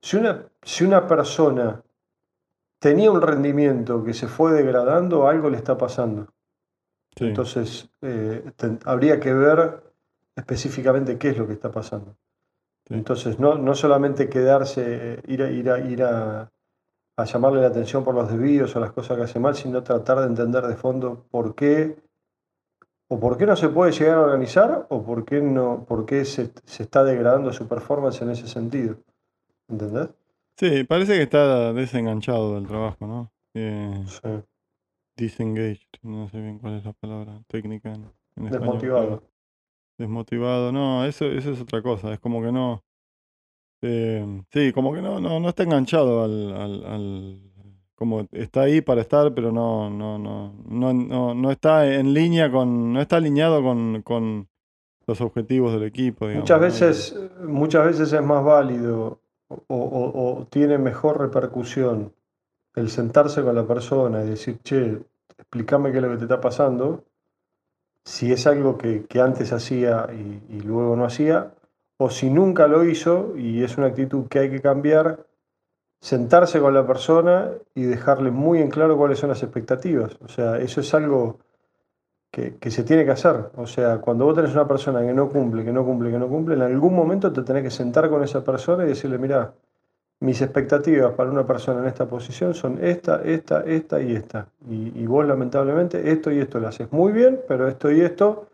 si, 0.00 0.16
una, 0.16 0.46
si 0.62 0.84
una 0.84 1.06
persona 1.06 1.82
tenía 2.78 3.10
un 3.10 3.20
rendimiento 3.20 4.04
que 4.04 4.14
se 4.14 4.28
fue 4.28 4.52
degradando, 4.52 5.26
algo 5.26 5.50
le 5.50 5.56
está 5.56 5.76
pasando. 5.76 6.28
Entonces, 7.16 7.90
eh, 8.00 8.44
habría 8.84 9.18
que 9.20 9.34
ver 9.34 9.82
específicamente 10.36 11.18
qué 11.18 11.30
es 11.30 11.38
lo 11.38 11.46
que 11.46 11.54
está 11.54 11.70
pasando. 11.70 12.16
Entonces, 12.88 13.38
no, 13.38 13.56
no 13.56 13.74
solamente 13.74 14.28
quedarse, 14.28 15.20
ir, 15.26 15.42
a, 15.42 15.50
ir, 15.50 15.70
a, 15.70 15.78
ir 15.80 16.02
a, 16.04 16.50
llamarle 17.16 17.60
la 17.60 17.68
atención 17.68 18.04
por 18.04 18.14
los 18.14 18.28
desvíos 18.28 18.74
o 18.74 18.80
las 18.80 18.92
cosas 18.92 19.16
que 19.16 19.24
hace 19.24 19.38
mal, 19.38 19.54
sino 19.54 19.82
tratar 19.82 20.20
de 20.20 20.26
entender 20.26 20.66
de 20.66 20.76
fondo 20.76 21.26
por 21.30 21.54
qué 21.54 21.96
o 23.08 23.20
por 23.20 23.36
qué 23.36 23.46
no 23.46 23.56
se 23.56 23.68
puede 23.68 23.92
llegar 23.92 24.16
a 24.16 24.22
organizar 24.22 24.86
o 24.88 25.02
por 25.02 25.24
qué, 25.24 25.42
no, 25.42 25.84
por 25.86 26.06
qué 26.06 26.24
se, 26.24 26.50
está 26.78 27.04
degradando 27.04 27.52
su 27.52 27.68
performance 27.68 28.22
en 28.22 28.30
ese 28.30 28.48
sentido. 28.48 28.96
¿Entendés? 29.68 30.08
Sí, 30.56 30.84
parece 30.84 31.16
que 31.16 31.22
está 31.22 31.72
desenganchado 31.72 32.54
del 32.54 32.66
trabajo, 32.66 33.06
¿no? 33.06 33.30
Eh, 33.54 34.04
sí. 34.06 34.28
Disengaged, 35.16 36.00
no 36.02 36.28
sé 36.28 36.40
bien 36.40 36.58
cuál 36.58 36.78
es 36.78 36.84
la 36.84 36.92
palabra 36.94 37.42
técnica 37.48 37.92
en, 37.92 38.10
Desmotivado 38.34 39.22
desmotivado, 39.98 40.72
no, 40.72 41.04
eso, 41.04 41.26
eso 41.26 41.52
es 41.52 41.60
otra 41.60 41.82
cosa, 41.82 42.12
es 42.12 42.20
como 42.20 42.42
que 42.42 42.52
no, 42.52 42.84
eh, 43.82 44.42
sí, 44.52 44.72
como 44.72 44.92
que 44.94 45.02
no, 45.02 45.20
no, 45.20 45.40
no 45.40 45.48
está 45.48 45.64
enganchado 45.64 46.24
al, 46.24 46.52
al, 46.52 47.40
como 47.94 48.26
está 48.32 48.62
ahí 48.62 48.80
para 48.80 49.00
estar, 49.00 49.34
pero 49.34 49.52
no, 49.52 49.90
no, 49.90 50.18
no, 50.18 50.52
no, 50.68 51.34
no, 51.34 51.50
está 51.50 51.92
en 51.92 52.14
línea 52.14 52.50
con, 52.50 52.92
no 52.92 53.00
está 53.00 53.16
alineado 53.16 53.62
con, 53.62 54.02
con 54.02 54.48
los 55.06 55.20
objetivos 55.20 55.72
del 55.72 55.84
equipo. 55.84 56.26
muchas 56.26 56.60
veces, 56.60 57.20
muchas 57.44 57.86
veces 57.86 58.12
es 58.12 58.22
más 58.22 58.42
válido 58.44 59.20
o, 59.48 60.38
o, 60.38 60.46
tiene 60.46 60.78
mejor 60.78 61.20
repercusión 61.20 62.12
el 62.74 62.88
sentarse 62.88 63.42
con 63.42 63.54
la 63.54 63.66
persona 63.66 64.24
y 64.24 64.30
decir, 64.30 64.58
che, 64.62 64.98
explícame 65.38 65.90
qué 65.90 65.98
es 65.98 66.02
lo 66.02 66.10
que 66.10 66.16
te 66.16 66.24
está 66.24 66.40
pasando, 66.40 67.04
si 68.04 68.32
es 68.32 68.46
algo 68.46 68.78
que, 68.78 69.06
antes 69.20 69.52
hacía 69.52 70.08
y, 70.12 70.60
luego 70.60 70.96
no 70.96 71.04
hacía, 71.04 71.54
o 72.02 72.10
si 72.10 72.28
nunca 72.30 72.66
lo 72.66 72.84
hizo 72.84 73.36
y 73.36 73.62
es 73.62 73.78
una 73.78 73.86
actitud 73.86 74.26
que 74.26 74.40
hay 74.40 74.50
que 74.50 74.60
cambiar, 74.60 75.24
sentarse 76.00 76.58
con 76.58 76.74
la 76.74 76.84
persona 76.84 77.50
y 77.76 77.82
dejarle 77.82 78.32
muy 78.32 78.60
en 78.60 78.70
claro 78.70 78.96
cuáles 78.96 79.20
son 79.20 79.28
las 79.28 79.40
expectativas. 79.44 80.18
O 80.20 80.26
sea, 80.26 80.58
eso 80.58 80.80
es 80.80 80.92
algo 80.94 81.38
que, 82.28 82.58
se 82.72 82.82
tiene 82.82 83.04
que 83.04 83.12
hacer. 83.12 83.50
O 83.54 83.68
sea, 83.68 83.98
cuando 83.98 84.24
vos 84.24 84.34
tenés 84.34 84.52
una 84.52 84.66
persona 84.66 85.00
que 85.02 85.14
no 85.14 85.30
cumple, 85.30 85.64
que 85.64 85.72
no 85.72 85.84
cumple, 85.84 86.10
que 86.10 86.18
no 86.18 86.26
cumple, 86.26 86.56
en 86.56 86.62
algún 86.62 86.92
momento 86.92 87.32
te 87.32 87.42
tenés 87.42 87.62
que 87.62 87.70
sentar 87.70 88.10
con 88.10 88.24
esa 88.24 88.42
persona 88.42 88.82
y 88.82 88.88
decirle, 88.88 89.18
mira, 89.18 89.54
mis 90.18 90.42
expectativas 90.42 91.12
para 91.14 91.30
una 91.30 91.46
persona 91.46 91.82
en 91.82 91.86
esta 91.86 92.06
posición 92.06 92.52
son 92.52 92.82
esta, 92.82 93.22
esta, 93.22 93.60
esta 93.60 94.02
y 94.02 94.16
esta. 94.16 94.48
Y, 94.68 95.06
vos 95.06 95.24
lamentablemente 95.24 96.10
esto 96.10 96.32
y 96.32 96.40
esto 96.40 96.58
lo 96.58 96.66
haces 96.66 96.90
muy 96.90 97.12
bien, 97.12 97.40
pero 97.46 97.68
esto 97.68 97.92
y 97.92 98.00
esto 98.00 98.48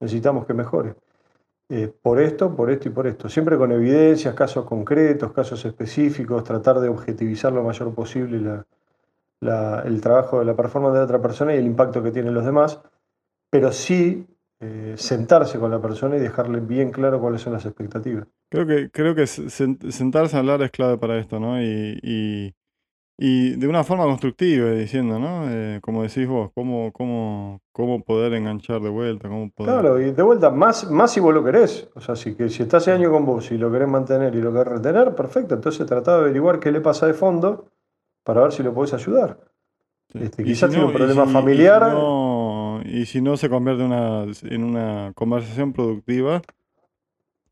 necesitamos 0.00 0.46
que 0.46 0.54
mejore. 0.54 0.94
Eh, 1.70 1.92
por 2.00 2.18
esto, 2.20 2.56
por 2.56 2.70
esto 2.70 2.88
y 2.88 2.92
por 2.92 3.06
esto. 3.06 3.28
Siempre 3.28 3.58
con 3.58 3.72
evidencias, 3.72 4.34
casos 4.34 4.64
concretos, 4.64 5.32
casos 5.32 5.62
específicos, 5.64 6.42
tratar 6.42 6.80
de 6.80 6.88
objetivizar 6.88 7.52
lo 7.52 7.62
mayor 7.62 7.94
posible 7.94 8.64
el 9.40 10.00
trabajo 10.00 10.42
la 10.42 10.56
performance 10.56 10.96
de 10.96 11.04
otra 11.04 11.20
persona 11.20 11.54
y 11.54 11.58
el 11.58 11.66
impacto 11.66 12.02
que 12.02 12.10
tienen 12.10 12.34
los 12.34 12.44
demás, 12.44 12.80
pero 13.50 13.70
sí 13.70 14.26
eh, 14.60 14.94
sentarse 14.96 15.58
con 15.58 15.70
la 15.70 15.80
persona 15.80 16.16
y 16.16 16.20
dejarle 16.20 16.60
bien 16.60 16.90
claro 16.90 17.20
cuáles 17.20 17.42
son 17.42 17.52
las 17.52 17.64
expectativas. 17.64 18.26
Creo 18.48 18.66
que, 18.66 18.90
creo 18.90 19.14
que 19.14 19.26
sentarse 19.26 20.36
a 20.36 20.40
hablar 20.40 20.62
es 20.62 20.70
clave 20.70 20.98
para 20.98 21.18
esto, 21.18 21.38
¿no? 21.38 21.62
Y, 21.62 22.54
y, 23.20 23.56
de 23.56 23.66
una 23.66 23.82
forma 23.82 24.04
constructiva, 24.04 24.70
diciendo, 24.70 25.18
¿no? 25.18 25.50
Eh, 25.50 25.80
como 25.82 26.04
decís 26.04 26.28
vos, 26.28 26.52
cómo, 26.54 26.92
cómo, 26.92 27.60
cómo 27.72 28.04
poder 28.04 28.32
enganchar 28.34 28.80
de 28.80 28.88
vuelta, 28.88 29.28
cómo 29.28 29.50
poder... 29.50 29.72
Claro, 29.72 30.00
y 30.00 30.12
de 30.12 30.22
vuelta, 30.22 30.50
más, 30.50 30.88
más 30.88 31.10
si 31.10 31.18
vos 31.18 31.34
lo 31.34 31.42
querés. 31.42 31.88
O 31.96 32.00
sea, 32.00 32.14
si, 32.14 32.36
que, 32.36 32.48
si 32.48 32.62
estás 32.62 32.84
ese 32.84 32.92
año 32.92 33.10
con 33.10 33.26
vos 33.26 33.50
y 33.50 33.58
lo 33.58 33.72
querés 33.72 33.88
mantener 33.88 34.36
y 34.36 34.40
lo 34.40 34.52
querés 34.52 34.68
retener, 34.68 35.16
perfecto. 35.16 35.56
Entonces 35.56 35.84
trata 35.84 36.12
de 36.12 36.20
averiguar 36.20 36.60
qué 36.60 36.70
le 36.70 36.80
pasa 36.80 37.08
de 37.08 37.14
fondo 37.14 37.68
para 38.22 38.42
ver 38.42 38.52
si 38.52 38.62
lo 38.62 38.72
podés 38.72 38.94
ayudar. 38.94 39.40
Este, 40.14 40.44
quizás 40.44 40.70
tiene 40.70 40.86
un 40.86 40.92
problema 40.92 41.26
familiar 41.26 41.92
y 42.84 43.04
si 43.06 43.20
no 43.20 43.36
se 43.36 43.50
convierte 43.50 43.82
una, 43.82 44.24
en 44.42 44.64
una 44.64 45.12
conversación 45.14 45.72
productiva, 45.72 46.40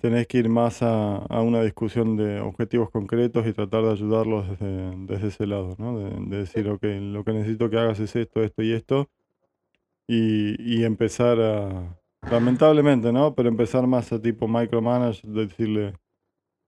tenés 0.07 0.29
que 0.29 0.39
ir 0.39 0.49
más 0.49 0.85
a, 0.85 1.27
una 1.41 1.63
discusión 1.63 2.17
de 2.17 2.39
objetivos 2.39 2.91
concretos 2.91 3.45
y 3.45 3.53
tratar 3.53 3.83
de 3.83 3.91
ayudarlos 3.91 4.49
desde, 4.49 5.27
ese 5.27 5.49
lado, 5.49 5.75
¿no? 5.79 5.99
De, 5.99 6.39
decir, 6.39 6.69
ok, 6.69 6.85
lo 7.01 7.25
que 7.25 7.33
necesito 7.33 7.69
que 7.69 7.77
hagas 7.77 7.99
es 7.99 8.15
esto, 8.15 8.41
esto 8.45 8.63
y 8.63 8.73
esto, 8.73 9.11
y, 10.07 10.85
empezar 10.85 11.41
a, 11.41 11.99
lamentablemente, 12.31 13.13
¿no? 13.13 13.35
Pero 13.35 13.49
empezar 13.49 13.89
más 13.89 14.13
a 14.13 14.23
tipo 14.23 14.47
micromanage, 14.47 15.27
decirle, 15.27 15.95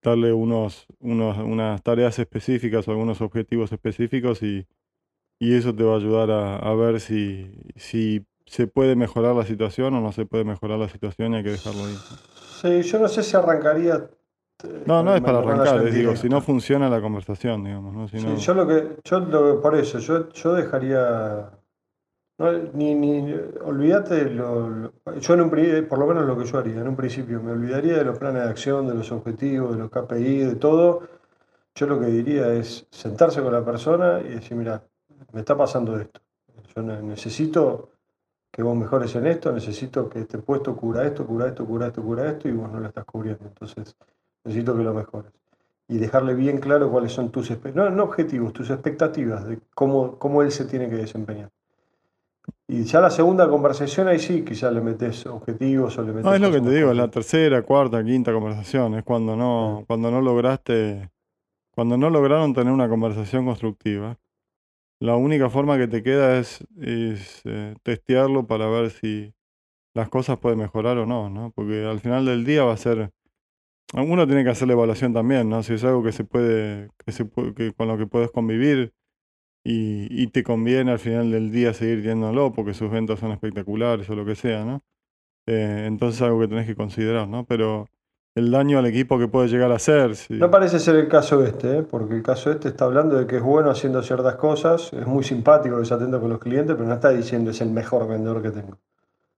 darle 0.02 0.32
unos, 0.32 0.88
unos, 0.98 1.38
unas 1.38 1.80
tareas 1.84 2.18
específicas 2.18 2.88
o 2.88 2.90
algunos 2.90 3.20
objetivos 3.20 3.70
específicos 3.70 4.42
y, 4.42 4.66
y 5.38 5.54
eso 5.54 5.72
te 5.72 5.84
va 5.84 5.94
a 5.94 5.98
ayudar 5.98 6.32
a, 6.32 6.56
a 6.56 6.74
ver 6.74 6.98
si, 6.98 7.52
si 7.76 8.26
se 8.46 8.66
puede 8.66 8.96
mejorar 8.96 9.36
la 9.36 9.46
situación 9.46 9.94
o 9.94 10.00
no 10.00 10.10
se 10.10 10.26
puede 10.26 10.42
mejorar 10.42 10.80
la 10.80 10.88
situación 10.88 11.34
y 11.34 11.36
hay 11.36 11.44
que 11.44 11.52
dejarlo 11.52 11.84
ahí. 11.84 11.94
Sí, 12.60 12.82
yo 12.82 12.98
no 12.98 13.06
sé 13.06 13.22
si 13.22 13.36
arrancaría. 13.36 14.08
Eh, 14.64 14.82
no, 14.84 15.04
no 15.04 15.14
es 15.14 15.20
para 15.20 15.38
arrancar, 15.38 15.80
les 15.80 15.94
digo, 15.94 16.16
si 16.16 16.28
no 16.28 16.40
funciona 16.40 16.90
la 16.90 17.00
conversación, 17.00 17.62
digamos. 17.62 17.94
¿no? 17.94 18.08
sí, 18.08 18.18
yo 18.18 18.54
lo 18.54 18.66
que, 18.66 18.96
yo 19.04 19.60
por 19.62 19.76
eso, 19.76 20.00
yo, 20.00 20.28
yo 20.30 20.54
dejaría. 20.54 21.50
ni, 22.74 22.96
ni, 22.96 23.32
olvídate, 23.64 24.30
lo, 24.30 24.90
yo 25.20 25.34
en 25.34 25.40
un, 25.40 25.86
por 25.88 25.98
lo 26.00 26.06
menos 26.08 26.26
lo 26.26 26.36
que 26.36 26.46
yo 26.46 26.58
haría, 26.58 26.80
en 26.80 26.88
un 26.88 26.96
principio, 26.96 27.40
me 27.40 27.52
olvidaría 27.52 27.98
de 27.98 28.04
los 28.04 28.18
planes 28.18 28.42
de 28.42 28.48
acción, 28.48 28.88
de 28.88 28.94
los 28.94 29.12
objetivos, 29.12 29.76
de 29.76 29.78
los 29.78 29.90
KPI, 29.90 30.38
de 30.38 30.56
todo. 30.56 31.02
Yo 31.76 31.86
lo 31.86 32.00
que 32.00 32.06
diría 32.06 32.52
es 32.54 32.88
sentarse 32.90 33.40
con 33.40 33.52
la 33.52 33.64
persona 33.64 34.20
y 34.20 34.30
decir, 34.30 34.56
mira, 34.56 34.82
me 35.32 35.40
está 35.40 35.56
pasando 35.56 35.96
esto. 35.96 36.20
Yo 36.74 36.82
necesito 36.82 37.90
que 38.50 38.62
vos 38.62 38.76
mejores 38.76 39.14
en 39.14 39.26
esto, 39.26 39.52
necesito 39.52 40.08
que 40.08 40.20
este 40.20 40.38
puesto 40.38 40.76
cura 40.76 41.06
esto, 41.06 41.26
cura 41.26 41.48
esto, 41.48 41.64
cura 41.64 41.86
esto, 41.88 42.02
cura 42.02 42.28
esto, 42.28 42.48
y 42.48 42.52
vos 42.52 42.70
no 42.70 42.80
lo 42.80 42.88
estás 42.88 43.04
cubriendo. 43.04 43.44
Entonces, 43.46 43.96
necesito 44.44 44.76
que 44.76 44.82
lo 44.82 44.94
mejores. 44.94 45.32
Y 45.88 45.98
dejarle 45.98 46.34
bien 46.34 46.58
claro 46.58 46.90
cuáles 46.90 47.12
son 47.12 47.30
tus 47.30 47.50
no, 47.74 47.88
no 47.90 48.04
objetivos, 48.04 48.52
tus 48.52 48.70
expectativas 48.70 49.46
de 49.46 49.58
cómo, 49.74 50.18
cómo 50.18 50.42
él 50.42 50.50
se 50.50 50.64
tiene 50.66 50.88
que 50.88 50.96
desempeñar. 50.96 51.50
Y 52.66 52.84
ya 52.84 53.00
la 53.00 53.10
segunda 53.10 53.48
conversación, 53.48 54.08
ahí 54.08 54.18
sí, 54.18 54.44
quizás 54.44 54.72
le 54.72 54.82
metes 54.82 55.24
objetivos 55.26 55.96
o 55.96 56.02
le 56.02 56.08
metes. 56.08 56.24
No, 56.24 56.34
es 56.34 56.40
lo 56.40 56.50
que 56.50 56.60
te 56.60 56.70
digo, 56.70 56.90
es 56.90 56.96
la 56.96 57.08
tercera, 57.08 57.62
cuarta, 57.62 58.04
quinta 58.04 58.32
conversación. 58.32 58.94
Es 58.94 59.04
cuando 59.04 59.36
no, 59.36 59.84
cuando 59.86 60.10
no 60.10 60.20
lograste, 60.20 61.10
cuando 61.70 61.96
no 61.96 62.10
lograron 62.10 62.52
tener 62.52 62.72
una 62.72 62.88
conversación 62.88 63.46
constructiva 63.46 64.18
la 65.00 65.16
única 65.16 65.50
forma 65.50 65.78
que 65.78 65.88
te 65.88 66.02
queda 66.02 66.38
es, 66.38 66.64
eh, 66.76 67.74
testearlo 67.82 68.46
para 68.46 68.68
ver 68.68 68.90
si 68.90 69.34
las 69.94 70.08
cosas 70.08 70.38
pueden 70.38 70.58
mejorar 70.58 70.98
o 70.98 71.06
no, 71.06 71.30
¿no? 71.30 71.52
Porque 71.52 71.84
al 71.84 72.00
final 72.00 72.24
del 72.26 72.44
día 72.44 72.64
va 72.64 72.72
a 72.74 72.76
ser... 72.76 73.12
Uno 73.94 74.26
tiene 74.26 74.44
que 74.44 74.50
hacer 74.50 74.68
la 74.68 74.74
evaluación 74.74 75.14
también, 75.14 75.48
¿no? 75.48 75.62
Si 75.62 75.74
es 75.74 75.84
algo 75.84 76.02
que 76.02 76.12
se 76.12 76.24
puede, 76.24 76.90
que 77.04 77.12
se 77.12 77.28
que 77.56 77.72
con 77.72 77.88
lo 77.88 77.96
que 77.96 78.06
puedes 78.06 78.30
convivir 78.30 78.92
y, 79.64 80.26
te 80.28 80.42
conviene 80.42 80.92
al 80.92 80.98
final 80.98 81.30
del 81.30 81.50
día 81.50 81.74
seguir 81.74 82.02
yéndolo 82.02 82.52
porque 82.52 82.74
sus 82.74 82.90
ventas 82.90 83.20
son 83.20 83.32
espectaculares 83.32 84.08
o 84.10 84.14
lo 84.14 84.24
que 84.26 84.34
sea, 84.34 84.64
¿no? 84.64 84.82
Eh, 85.46 85.84
entonces 85.86 86.20
es 86.20 86.26
algo 86.26 86.40
que 86.40 86.48
tenés 86.48 86.66
que 86.66 86.76
considerar, 86.76 87.28
¿no? 87.28 87.46
Pero 87.46 87.88
el 88.34 88.50
daño 88.50 88.78
al 88.78 88.86
equipo 88.86 89.18
que 89.18 89.28
puede 89.28 89.48
llegar 89.48 89.72
a 89.72 89.76
hacer. 89.76 90.12
No 90.30 90.50
parece 90.50 90.78
ser 90.78 90.96
el 90.96 91.08
caso 91.08 91.44
este, 91.44 91.78
¿eh? 91.78 91.82
porque 91.82 92.14
el 92.14 92.22
caso 92.22 92.50
este 92.50 92.68
está 92.68 92.84
hablando 92.84 93.16
de 93.16 93.26
que 93.26 93.36
es 93.36 93.42
bueno 93.42 93.70
haciendo 93.70 94.02
ciertas 94.02 94.36
cosas, 94.36 94.92
es 94.92 95.06
muy 95.06 95.24
simpático, 95.24 95.80
es 95.80 95.90
atento 95.90 96.20
con 96.20 96.30
los 96.30 96.38
clientes, 96.38 96.74
pero 96.76 96.88
no 96.88 96.94
está 96.94 97.10
diciendo 97.10 97.50
es 97.50 97.60
el 97.60 97.70
mejor 97.70 98.08
vendedor 98.08 98.42
que 98.42 98.50
tengo. 98.50 98.78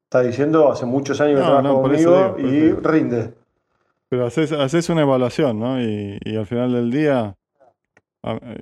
Está 0.05 0.22
diciendo 0.22 0.70
hace 0.70 0.87
muchos 0.87 1.20
años 1.20 1.40
que 1.40 1.46
trabaja 1.46 1.68
conmigo 1.68 2.37
y 2.38 2.72
rinde. 2.72 3.35
Pero 4.09 4.26
haces, 4.26 4.88
una 4.90 5.03
evaluación, 5.03 5.61
¿no? 5.61 5.81
Y, 5.81 6.18
al 6.37 6.44
final 6.44 6.72
del 6.72 6.90
día, 6.90 7.37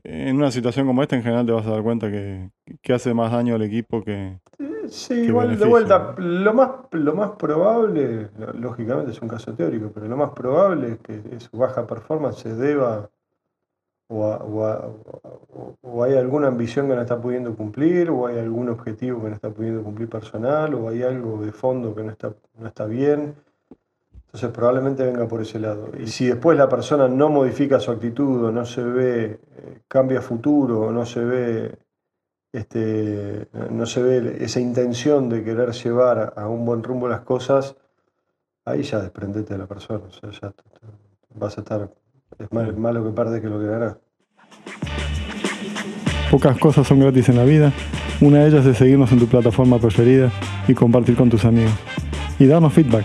en 0.04 0.36
una 0.36 0.50
situación 0.50 0.86
como 0.86 1.02
esta, 1.02 1.16
en 1.16 1.22
general 1.22 1.46
te 1.46 1.52
vas 1.52 1.66
a 1.66 1.70
dar 1.70 1.82
cuenta 1.82 2.10
que, 2.10 2.50
que 2.82 2.92
hace 2.92 3.14
más 3.14 3.32
daño 3.32 3.54
al 3.54 3.62
equipo 3.62 4.04
que, 4.04 4.40
Sí, 4.88 5.14
igual 5.14 5.58
de 5.58 5.66
vuelta, 5.66 6.14
lo 6.18 6.54
más, 6.54 6.70
lo 6.92 7.14
más 7.14 7.32
probable, 7.32 8.30
lógicamente 8.54 9.12
es 9.12 9.20
un 9.20 9.28
caso 9.28 9.52
teórico, 9.54 9.90
pero 9.92 10.06
lo 10.06 10.16
más 10.16 10.30
probable 10.30 10.92
es 10.92 10.98
que 10.98 11.40
su 11.40 11.56
baja 11.56 11.86
performance 11.86 12.38
se 12.38 12.54
deba 12.54 13.08
o, 14.10 14.96
o, 15.82 16.02
hay 16.02 16.16
alguna 16.16 16.48
ambición 16.48 16.88
que 16.88 16.94
no 16.94 17.02
está 17.02 17.20
pudiendo 17.20 17.54
cumplir, 17.54 18.10
o 18.10 18.26
hay 18.26 18.38
algún 18.38 18.70
objetivo 18.70 19.22
que 19.22 19.28
no 19.28 19.34
está 19.34 19.50
pudiendo 19.50 19.82
cumplir 19.82 20.08
personal, 20.08 20.74
o 20.74 20.88
hay 20.88 21.02
algo 21.02 21.44
de 21.44 21.52
fondo 21.52 21.94
que 21.94 22.02
no 22.02 22.12
está, 22.12 22.32
no 22.58 22.68
está 22.68 22.86
bien. 22.86 23.34
Entonces 24.26 24.50
probablemente 24.50 25.04
venga 25.04 25.26
por 25.26 25.40
ese 25.40 25.58
lado. 25.58 25.88
Y 25.98 26.06
si 26.06 26.26
después 26.26 26.56
la 26.56 26.68
persona 26.68 27.08
no 27.08 27.28
modifica 27.28 27.80
su 27.80 27.90
actitud, 27.90 28.44
o 28.46 28.52
no 28.52 28.64
se 28.64 28.82
ve, 28.82 29.24
eh, 29.24 29.80
cambia 29.88 30.20
futuro, 30.22 30.80
o 30.80 30.92
no 30.92 31.04
se 31.04 31.24
ve 31.24 31.78
este, 32.52 33.48
no 33.70 33.86
se 33.86 34.02
ve 34.02 34.38
esa 34.40 34.60
intención 34.60 35.28
de 35.28 35.44
querer 35.44 35.72
llevar 35.72 36.34
a 36.36 36.48
un 36.48 36.64
buen 36.64 36.82
rumbo 36.82 37.08
las 37.08 37.20
cosas, 37.20 37.76
ahí 38.64 38.82
ya 38.82 39.00
desprendete 39.00 39.54
de 39.54 39.58
la 39.58 39.66
persona. 39.66 40.04
O 40.06 40.12
sea, 40.12 40.30
ya 40.30 40.52
vas 41.34 41.58
a 41.58 41.60
estar. 41.60 41.90
Es 42.38 42.52
malo 42.52 43.04
que 43.04 43.10
perder 43.10 43.42
que 43.42 43.48
lo 43.48 43.58
que. 43.58 43.96
Pocas 46.30 46.58
cosas 46.58 46.86
son 46.86 47.00
gratis 47.00 47.28
en 47.28 47.36
la 47.36 47.44
vida. 47.44 47.72
Una 48.20 48.40
de 48.40 48.48
ellas 48.48 48.66
es 48.66 48.76
seguirnos 48.76 49.10
en 49.12 49.18
tu 49.18 49.26
plataforma 49.26 49.78
preferida 49.78 50.30
y 50.66 50.74
compartir 50.74 51.16
con 51.16 51.30
tus 51.30 51.44
amigos. 51.44 51.72
Y 52.38 52.46
darnos 52.46 52.72
feedback 52.72 53.04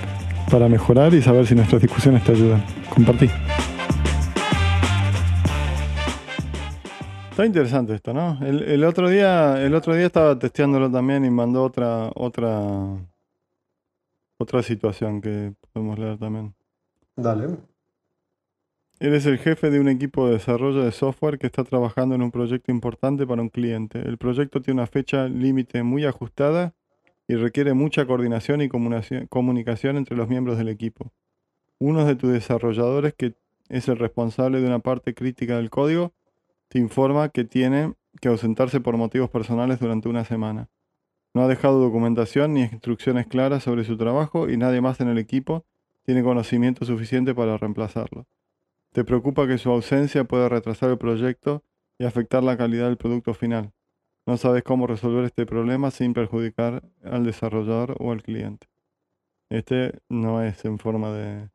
para 0.51 0.67
mejorar 0.67 1.13
y 1.13 1.21
saber 1.21 1.47
si 1.47 1.55
nuestras 1.55 1.81
discusiones 1.81 2.23
te 2.23 2.33
ayudan. 2.33 2.63
Compartí. 2.89 3.29
Está 7.33 7.47
interesante 7.47 7.95
esto, 7.95 8.13
¿no? 8.13 8.37
El, 8.45 8.83
otro 8.83 9.09
día, 9.09 9.59
el 9.59 9.73
otro 9.73 9.95
día 9.95 10.05
estaba 10.05 10.37
testeándolo 10.37 10.91
también 10.91 11.25
y 11.25 11.31
mandó 11.31 11.63
otra, 11.63 12.11
otra, 12.13 12.95
otra 14.37 14.61
situación 14.61 15.19
que 15.19 15.51
podemos 15.71 15.97
leer 15.97 16.19
también. 16.19 16.53
Dale. 17.15 17.57
Eres 18.99 19.25
el 19.25 19.39
jefe 19.39 19.71
de 19.71 19.79
un 19.79 19.89
equipo 19.89 20.27
de 20.27 20.33
desarrollo 20.33 20.83
de 20.83 20.91
software 20.91 21.39
que 21.39 21.47
está 21.47 21.63
trabajando 21.63 22.13
en 22.13 22.21
un 22.21 22.29
proyecto 22.29 22.71
importante 22.71 23.25
para 23.25 23.41
un 23.41 23.49
cliente. 23.49 23.97
El 23.97 24.19
proyecto 24.19 24.61
tiene 24.61 24.81
una 24.81 24.87
fecha 24.87 25.27
límite 25.27 25.81
muy 25.81 26.05
ajustada 26.05 26.75
y 27.27 27.33
requiere 27.33 27.73
mucha 27.73 28.05
coordinación 28.05 28.61
y 28.61 28.69
comunicación 28.69 29.97
entre 29.97 30.15
los 30.15 30.29
miembros 30.29 30.59
del 30.59 30.69
equipo. 30.69 31.11
Uno 31.79 32.05
de 32.05 32.15
tus 32.15 32.31
desarrolladores, 32.31 33.15
que 33.15 33.33
es 33.69 33.87
el 33.87 33.97
responsable 33.97 34.61
de 34.61 34.67
una 34.67 34.77
parte 34.77 35.15
crítica 35.15 35.57
del 35.57 35.71
código, 35.71 36.13
te 36.73 36.79
informa 36.79 37.29
que 37.29 37.43
tiene 37.43 37.93
que 38.19 38.29
ausentarse 38.29 38.81
por 38.81 38.97
motivos 38.97 39.29
personales 39.29 39.79
durante 39.79 40.09
una 40.09 40.25
semana. 40.25 40.69
No 41.35 41.43
ha 41.43 41.47
dejado 41.47 41.79
documentación 41.79 42.55
ni 42.55 42.61
instrucciones 42.61 43.27
claras 43.27 43.61
sobre 43.61 43.83
su 43.83 43.95
trabajo 43.95 44.49
y 44.49 44.57
nadie 44.57 44.81
más 44.81 44.99
en 44.99 45.07
el 45.07 45.19
equipo 45.19 45.65
tiene 46.01 46.23
conocimiento 46.23 46.83
suficiente 46.83 47.35
para 47.35 47.57
reemplazarlo. 47.57 48.25
Te 48.91 49.03
preocupa 49.03 49.45
que 49.45 49.59
su 49.59 49.69
ausencia 49.69 50.23
pueda 50.23 50.49
retrasar 50.49 50.89
el 50.89 50.97
proyecto 50.97 51.63
y 51.99 52.05
afectar 52.05 52.41
la 52.41 52.57
calidad 52.57 52.87
del 52.87 52.97
producto 52.97 53.35
final. 53.35 53.71
No 54.25 54.37
sabes 54.37 54.63
cómo 54.63 54.87
resolver 54.87 55.25
este 55.25 55.45
problema 55.45 55.91
sin 55.91 56.15
perjudicar 56.15 56.81
al 57.03 57.23
desarrollador 57.23 57.97
o 57.99 58.11
al 58.11 58.23
cliente. 58.23 58.65
Este 59.47 59.99
no 60.09 60.41
es 60.41 60.65
en 60.65 60.79
forma 60.79 61.11
de, 61.11 61.49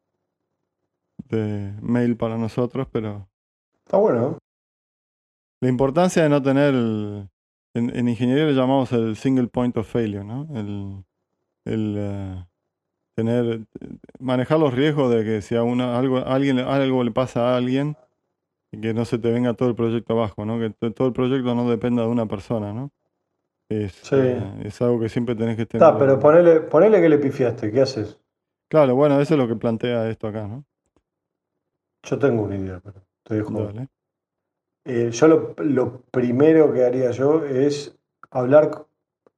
de 1.29 1.73
mail 1.83 2.17
para 2.17 2.39
nosotros, 2.39 2.87
pero... 2.93 3.29
Está 3.85 3.97
bueno. 3.97 4.39
La 5.61 5.69
importancia 5.69 6.23
de 6.23 6.29
no 6.29 6.41
tener, 6.43 6.75
en, 6.75 8.09
ingeniería 8.09 8.45
le 8.45 8.55
llamamos 8.55 8.93
el 8.93 9.17
single 9.17 9.49
point 9.49 9.77
of 9.77 9.91
failure, 9.91 10.25
¿no? 10.25 10.49
El, 10.55 11.05
eh, 11.67 12.45
tener, 13.17 13.67
manejar 14.21 14.61
los 14.61 14.73
riesgos 14.73 15.13
de 15.13 15.25
que 15.25 15.43
si 15.43 15.57
a 15.57 15.63
una, 15.63 15.99
algo, 15.99 16.19
alguien, 16.19 16.61
algo 16.61 17.03
le 17.03 17.11
pasa 17.11 17.53
a 17.53 17.57
alguien, 17.57 17.97
y 18.71 18.81
que 18.81 18.95
no 18.95 19.05
se 19.05 19.19
te 19.19 19.33
venga 19.33 19.55
todo 19.55 19.71
el 19.71 19.75
proyecto 19.75 20.13
abajo, 20.13 20.45
¿no? 20.45 20.59
Que 20.59 20.71
todo 20.91 21.09
el 21.09 21.15
proyecto 21.15 21.55
no 21.55 21.69
dependa 21.69 22.03
de 22.03 22.09
una 22.09 22.27
persona, 22.27 22.73
¿no? 22.73 22.91
Es, 23.71 23.93
Sí. 23.93 24.17
eh, 24.17 24.63
es 24.65 24.81
algo 24.81 25.01
que 25.01 25.09
siempre 25.09 25.35
tenés 25.35 25.57
que 25.57 25.67
tener. 25.67 25.87
Está, 25.87 25.99
pero 25.99 26.19
ponele, 26.19 26.61
ponele 26.61 27.01
que 27.01 27.09
le 27.09 27.19
pifiaste, 27.19 27.71
¿qué 27.71 27.83
haces? 27.83 28.19
Claro, 28.69 28.95
bueno, 28.95 29.21
eso 29.21 29.35
es 29.35 29.41
lo 29.41 29.49
que 29.49 29.57
plantea 29.57 30.09
esto 30.09 30.29
acá, 30.29 30.47
¿no? 30.47 30.65
Yo 32.03 32.19
tengo 32.19 32.43
una 32.43 32.57
idea, 32.57 32.81
pero 32.83 33.03
te 33.25 33.35
dejo. 33.35 33.65
Dale. 33.65 33.89
Eh, 34.91 35.11
yo 35.11 35.29
lo, 35.29 36.01
primero 36.11 36.73
que 36.73 36.83
haría 36.83 37.11
yo 37.11 37.45
es 37.45 37.95
hablar, 38.31 38.87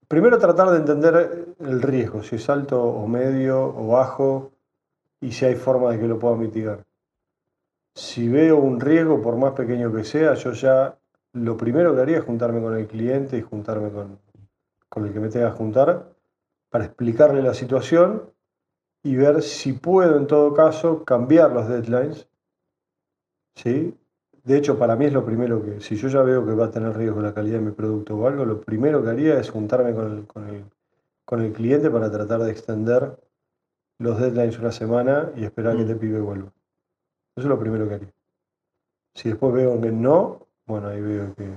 primero 0.07 0.39
tratar 0.39 0.71
de 0.71 0.77
entender 0.77 1.57
el 1.59 1.83
riesgo, 1.83 2.23
si 2.23 2.37
es 2.37 2.49
alto 2.49 2.81
o 2.81 3.09
medio 3.09 3.61
o 3.61 3.89
bajo 3.89 4.53
y 5.21 5.33
si 5.33 5.47
hay 5.47 5.57
forma 5.57 5.91
de 5.91 5.99
que 5.99 6.07
lo 6.07 6.21
pueda 6.21 6.37
mitigar. 6.37 6.87
Si 7.97 8.29
veo 8.29 8.59
un 8.59 8.79
riesgo, 8.79 9.21
por 9.21 9.37
más 9.39 9.55
pequeño 9.55 9.93
que 9.93 10.05
sea, 10.05 10.35
yo 10.35 10.53
ya 10.53 10.97
lo 11.33 11.57
primero 11.57 11.97
que 11.97 12.01
haría 12.03 12.19
es 12.19 12.25
juntarme 12.25 12.63
con 12.63 12.77
el 12.77 12.87
cliente 12.87 13.37
y 13.37 13.43
juntarme 13.43 13.91
con, 13.91 14.21
con 14.89 15.05
el 15.05 15.13
que 15.13 15.19
me 15.19 15.31
tenga 15.31 15.51
que 15.51 15.59
juntar 15.59 16.15
para 16.69 16.85
explicarle 16.85 17.43
la 17.43 17.55
situación 17.55 18.33
y 19.03 19.17
ver 19.17 19.43
si 19.43 19.73
puedo 19.73 20.17
en 20.17 20.29
todo 20.29 20.55
caso 20.55 21.05
cambiar 21.05 21.51
los 21.51 21.69
deadlines. 21.69 22.29
¿sí? 23.57 24.00
De 24.45 24.57
hecho, 24.57 24.79
para 24.79 24.97
mí 24.97 25.05
es 25.07 25.13
lo 25.13 25.25
primero 25.25 25.63
que, 25.63 25.81
si 25.81 25.97
yo 25.97 26.09
ya 26.09 26.23
veo 26.23 26.45
que 26.45 26.53
va 26.53 26.67
a 26.67 26.71
tener 26.71 26.97
riesgo 26.97 27.21
la 27.21 27.35
calidad 27.35 27.59
de 27.59 27.65
mi 27.67 27.73
producto 27.73 28.17
o 28.17 28.27
algo, 28.27 28.45
lo 28.45 28.61
primero 28.61 29.03
que 29.03 29.11
haría 29.11 29.39
es 29.39 29.51
juntarme 29.51 29.95
con 29.95 30.13
el, 30.13 30.27
con 30.27 30.49
el, 30.49 30.65
con 31.25 31.43
el 31.43 31.53
cliente 31.53 31.91
para 31.91 32.11
tratar 32.11 32.41
de 32.41 32.51
extender 32.51 33.19
los 33.99 34.19
deadlines 34.19 34.59
una 34.59 34.73
semana 34.73 35.31
y 35.37 35.45
esperar 35.45 35.75
que 35.75 35.81
Mm. 35.81 35.83
este 35.83 35.97
pibe 35.97 36.21
vuelva. 36.21 36.49
Eso 37.37 37.47
es 37.47 37.47
lo 37.47 37.59
primero 37.59 37.87
que 37.89 37.95
haría. 37.95 38.15
Si 39.15 39.29
después 39.29 39.53
veo 39.53 39.81
que 39.81 39.93
no, 39.93 40.47
bueno, 40.67 40.89
ahí 40.89 41.01
veo 41.01 41.35
que... 41.35 41.51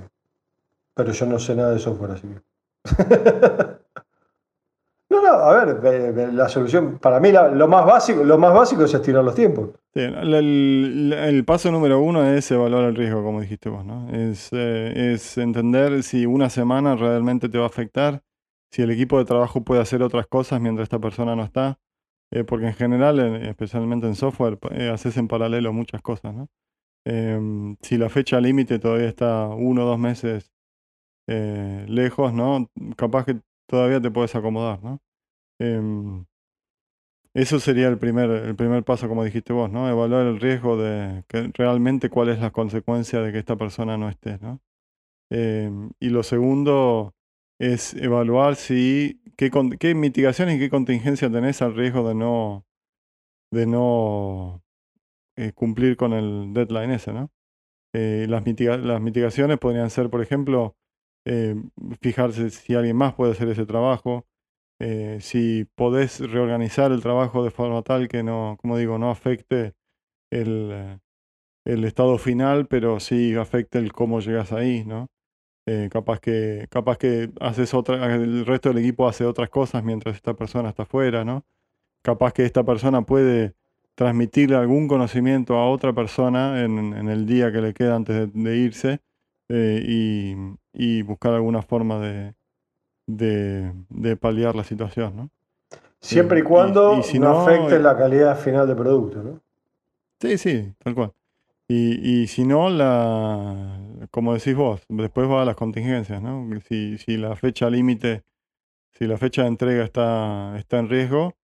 Pero 0.93 1.11
yo 1.11 1.25
no 1.25 1.39
sé 1.39 1.55
nada 1.55 1.71
de 1.71 1.79
software, 1.79 2.11
así 2.11 2.27
que... 2.27 2.41
No, 5.13 5.21
no, 5.21 5.29
a 5.29 5.63
ver, 5.63 5.79
eh, 5.85 6.13
eh, 6.17 6.29
la 6.33 6.49
solución, 6.49 6.97
para 6.97 7.19
mí 7.19 7.31
lo 7.31 7.67
más 7.67 7.85
básico, 7.85 8.23
lo 8.23 8.39
más 8.39 8.51
básico 8.51 8.83
es 8.83 8.93
estirar 8.95 9.23
los 9.23 9.35
tiempos. 9.35 9.69
El, 9.93 11.43
paso 11.45 11.71
número 11.71 11.99
uno 12.01 12.25
es 12.25 12.49
evaluar 12.49 12.85
el 12.85 12.95
riesgo, 12.95 13.23
como 13.23 13.39
dijiste 13.39 13.69
vos, 13.69 13.85
¿no? 13.85 14.09
Es, 14.09 14.49
eh, 14.53 15.13
es 15.13 15.37
entender 15.37 16.01
si 16.01 16.25
una 16.25 16.49
semana 16.49 16.95
realmente 16.95 17.47
te 17.47 17.59
va 17.59 17.65
a 17.65 17.67
afectar, 17.67 18.23
si 18.71 18.81
el 18.81 18.89
equipo 18.89 19.19
de 19.19 19.25
trabajo 19.25 19.63
puede 19.63 19.81
hacer 19.81 20.01
otras 20.01 20.25
cosas 20.25 20.59
mientras 20.59 20.87
esta 20.87 20.97
persona 20.97 21.35
no 21.35 21.43
está, 21.43 21.77
porque 22.47 22.65
en 22.65 22.73
general, 22.73 23.19
en- 23.19 23.35
especialmente 23.45 24.07
en 24.07 24.15
software, 24.15 24.57
haces 24.91 25.15
en 25.17 25.27
paralelo 25.27 25.71
muchas 25.73 26.01
cosas, 26.01 26.33
¿no? 26.33 26.47
Em, 27.05 27.75
si 27.81 27.99
la 27.99 28.09
fecha 28.09 28.41
límite 28.41 28.79
todavía 28.79 29.09
está 29.09 29.45
uno 29.49 29.83
o 29.83 29.85
dos 29.89 29.99
meses 29.99 30.51
lejos, 31.27 32.33
¿no? 32.33 32.67
Capaz 32.97 33.25
que 33.25 33.37
todavía 33.67 34.01
te 34.01 34.11
puedes 34.11 34.35
acomodar, 34.35 34.83
¿no? 34.83 35.01
Em, 35.59 36.25
eso 37.33 37.59
sería 37.59 37.87
el 37.87 37.97
primer, 37.97 38.29
el 38.29 38.55
primer 38.55 38.83
paso, 38.83 39.07
como 39.09 39.23
dijiste 39.23 39.53
vos, 39.53 39.71
¿no? 39.71 39.89
Evaluar 39.89 40.27
el 40.27 40.39
riesgo 40.39 40.77
de 40.77 41.23
que 41.27 41.49
realmente 41.55 42.09
cuál 42.09 42.29
es 42.29 42.39
la 42.39 42.51
consecuencia 42.51 43.21
de 43.21 43.31
que 43.31 43.39
esta 43.39 43.55
persona 43.55 43.97
no 43.97 44.07
esté, 44.09 44.37
¿no? 44.39 44.61
Em, 45.31 45.91
y 45.99 46.09
lo 46.09 46.23
segundo 46.23 47.15
es 47.59 47.93
evaluar 47.95 48.55
si 48.57 49.21
qué, 49.37 49.51
mitigaciones 49.95 50.57
y 50.57 50.59
qué 50.59 50.69
contingencia 50.69 51.31
tenés 51.31 51.61
al 51.61 51.75
riesgo 51.75 52.07
de 52.07 52.15
no, 52.15 52.65
de 53.51 53.65
no 53.67 54.63
eh, 55.37 55.53
cumplir 55.53 55.97
con 55.97 56.13
el 56.13 56.53
deadline 56.53 56.91
ese, 56.91 57.13
¿no? 57.13 57.31
Eh, 57.93 58.27
las, 58.29 58.45
mitiga- 58.45 58.77
las 58.77 59.01
mitigaciones 59.01 59.59
podrían 59.59 59.89
ser, 59.91 60.09
por 60.09 60.21
ejemplo, 60.21 60.75
eh, 61.25 61.55
fijarse 62.01 62.49
si 62.49 62.75
alguien 62.75 62.97
más 62.97 63.13
puede 63.13 63.31
hacer 63.33 63.47
ese 63.49 63.65
trabajo, 63.65 64.25
eh, 64.79 65.19
si 65.21 65.65
podés 65.75 66.19
reorganizar 66.19 66.91
el 66.91 67.01
trabajo 67.01 67.43
de 67.43 67.51
forma 67.51 67.81
tal 67.83 68.07
que 68.07 68.23
no, 68.23 68.57
como 68.61 68.77
digo, 68.77 68.97
no 68.97 69.09
afecte 69.11 69.73
el, 70.31 70.69
eh, 70.71 70.99
el 71.65 71.85
estado 71.85 72.17
final, 72.17 72.67
pero 72.67 72.99
sí 72.99 73.35
afecte 73.35 73.79
el 73.79 73.93
cómo 73.93 74.19
llegas 74.19 74.51
ahí, 74.51 74.83
¿no? 74.85 75.09
Capaz 75.91 76.19
que, 76.19 76.67
capaz 76.69 76.97
que 76.97 77.31
haces 77.39 77.73
otra, 77.73 78.13
el 78.15 78.45
resto 78.45 78.67
del 78.67 78.79
equipo 78.79 79.07
hace 79.07 79.23
otras 79.25 79.49
cosas 79.49 79.81
mientras 79.81 80.17
esta 80.17 80.33
persona 80.33 80.67
está 80.69 80.83
afuera, 80.83 81.23
¿no? 81.23 81.45
Capaz 82.01 82.33
que 82.33 82.43
esta 82.43 82.65
persona 82.65 83.03
puede 83.03 83.55
transmitirle 83.95 84.57
algún 84.57 84.87
conocimiento 84.89 85.55
a 85.55 85.69
otra 85.69 85.93
persona 85.93 86.63
en, 86.63 87.07
el 87.07 87.25
día 87.25 87.51
que 87.51 87.61
le 87.61 87.73
queda 87.73 87.95
antes 87.95 88.33
de 88.33 88.57
irse 88.57 88.99
eh, 89.53 89.83
y, 89.87 90.35
y 90.73 91.01
buscar 91.03 91.33
alguna 91.33 91.61
forma 91.61 91.99
de, 91.99 92.35
de, 93.07 93.73
de 93.89 94.17
paliar 94.17 94.55
la 94.55 94.63
situación, 94.65 95.15
¿no? 95.17 95.31
Siempre 96.01 96.39
y 96.39 96.43
y- 96.43 96.43
cuando 96.43 96.99
y 96.99 97.03
si 97.03 97.19
no, 97.19 97.31
no, 97.31 97.31
afecte 97.31 97.79
eh, 97.79 97.79
la 97.79 97.97
calidad 97.97 98.37
final 98.37 98.67
del 98.67 98.75
producto, 98.77 99.23
¿no? 99.23 99.39
Sí, 100.19 100.37
sí, 100.37 100.73
tal 100.79 100.95
cual. 100.95 101.13
Y, 101.67 102.23
y 102.23 102.27
si 102.27 102.45
no, 102.45 102.69
la, 102.69 104.07
como 104.11 104.33
decís 104.35 104.55
vos, 104.55 104.81
después 104.89 105.29
va 105.29 105.43
a 105.43 105.45
las 105.45 105.55
contingencias, 105.57 106.21
¿no? 106.21 106.47
Si, 106.67 106.97
si 106.99 107.17
la 107.17 107.35
fecha 107.35 107.69
límite, 107.69 108.23
si 108.93 109.07
la 109.07 109.17
fecha 109.17 109.43
de 109.43 109.49
entrega 109.49 109.83
está, 109.85 110.57
está 110.59 110.79
en 110.79 110.89
riesgo, 110.89 111.35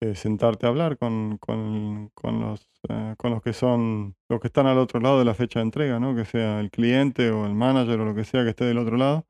eh, 0.00 0.14
sentarte 0.14 0.66
a 0.66 0.70
hablar 0.70 0.98
con, 0.98 1.38
con, 1.38 2.10
con 2.14 2.40
los, 2.40 2.70
eh, 2.88 3.14
con 3.18 3.32
los 3.32 3.42
que 3.42 3.52
son, 3.52 4.16
los 4.28 4.40
que 4.40 4.48
están 4.48 4.66
al 4.66 4.78
otro 4.78 5.00
lado 5.00 5.18
de 5.18 5.24
la 5.24 5.34
fecha 5.34 5.60
de 5.60 5.64
entrega, 5.64 5.98
¿no? 6.00 6.14
Que 6.14 6.24
sea 6.24 6.60
el 6.60 6.70
cliente 6.70 7.30
o 7.30 7.46
el 7.46 7.54
manager 7.54 8.00
o 8.00 8.04
lo 8.04 8.14
que 8.14 8.24
sea 8.24 8.44
que 8.44 8.50
esté 8.50 8.64
del 8.64 8.78
otro 8.78 8.96
lado, 8.96 9.26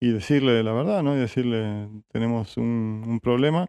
y 0.00 0.12
decirle 0.12 0.62
la 0.62 0.72
verdad, 0.72 1.02
¿no? 1.02 1.16
Y 1.16 1.18
decirle, 1.20 1.88
tenemos 2.08 2.56
un, 2.56 3.04
un 3.06 3.20
problema, 3.20 3.68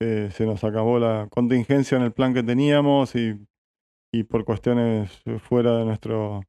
eh, 0.00 0.30
se 0.32 0.46
nos 0.46 0.64
acabó 0.64 0.98
la 0.98 1.28
contingencia 1.30 1.96
en 1.96 2.04
el 2.04 2.12
plan 2.12 2.34
que 2.34 2.42
teníamos 2.42 3.14
y 3.16 3.38
y 4.12 4.24
por 4.24 4.44
cuestiones 4.44 5.22
fuera 5.40 5.76
de 5.78 5.84
nuestro, 5.84 6.42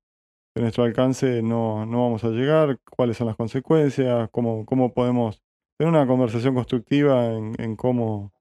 de 0.55 0.61
nuestro 0.61 0.83
alcance 0.83 1.41
no, 1.41 1.85
no 1.85 2.03
vamos 2.03 2.23
a 2.23 2.29
llegar, 2.29 2.79
cuáles 2.89 3.17
son 3.17 3.27
las 3.27 3.35
consecuencias, 3.35 4.29
cómo, 4.31 4.65
cómo 4.65 4.93
podemos 4.93 5.41
tener 5.77 5.93
una 5.93 6.07
conversación 6.07 6.55
constructiva 6.55 7.27
en, 7.27 7.53
en 7.59 7.75
cómo, 7.75 8.33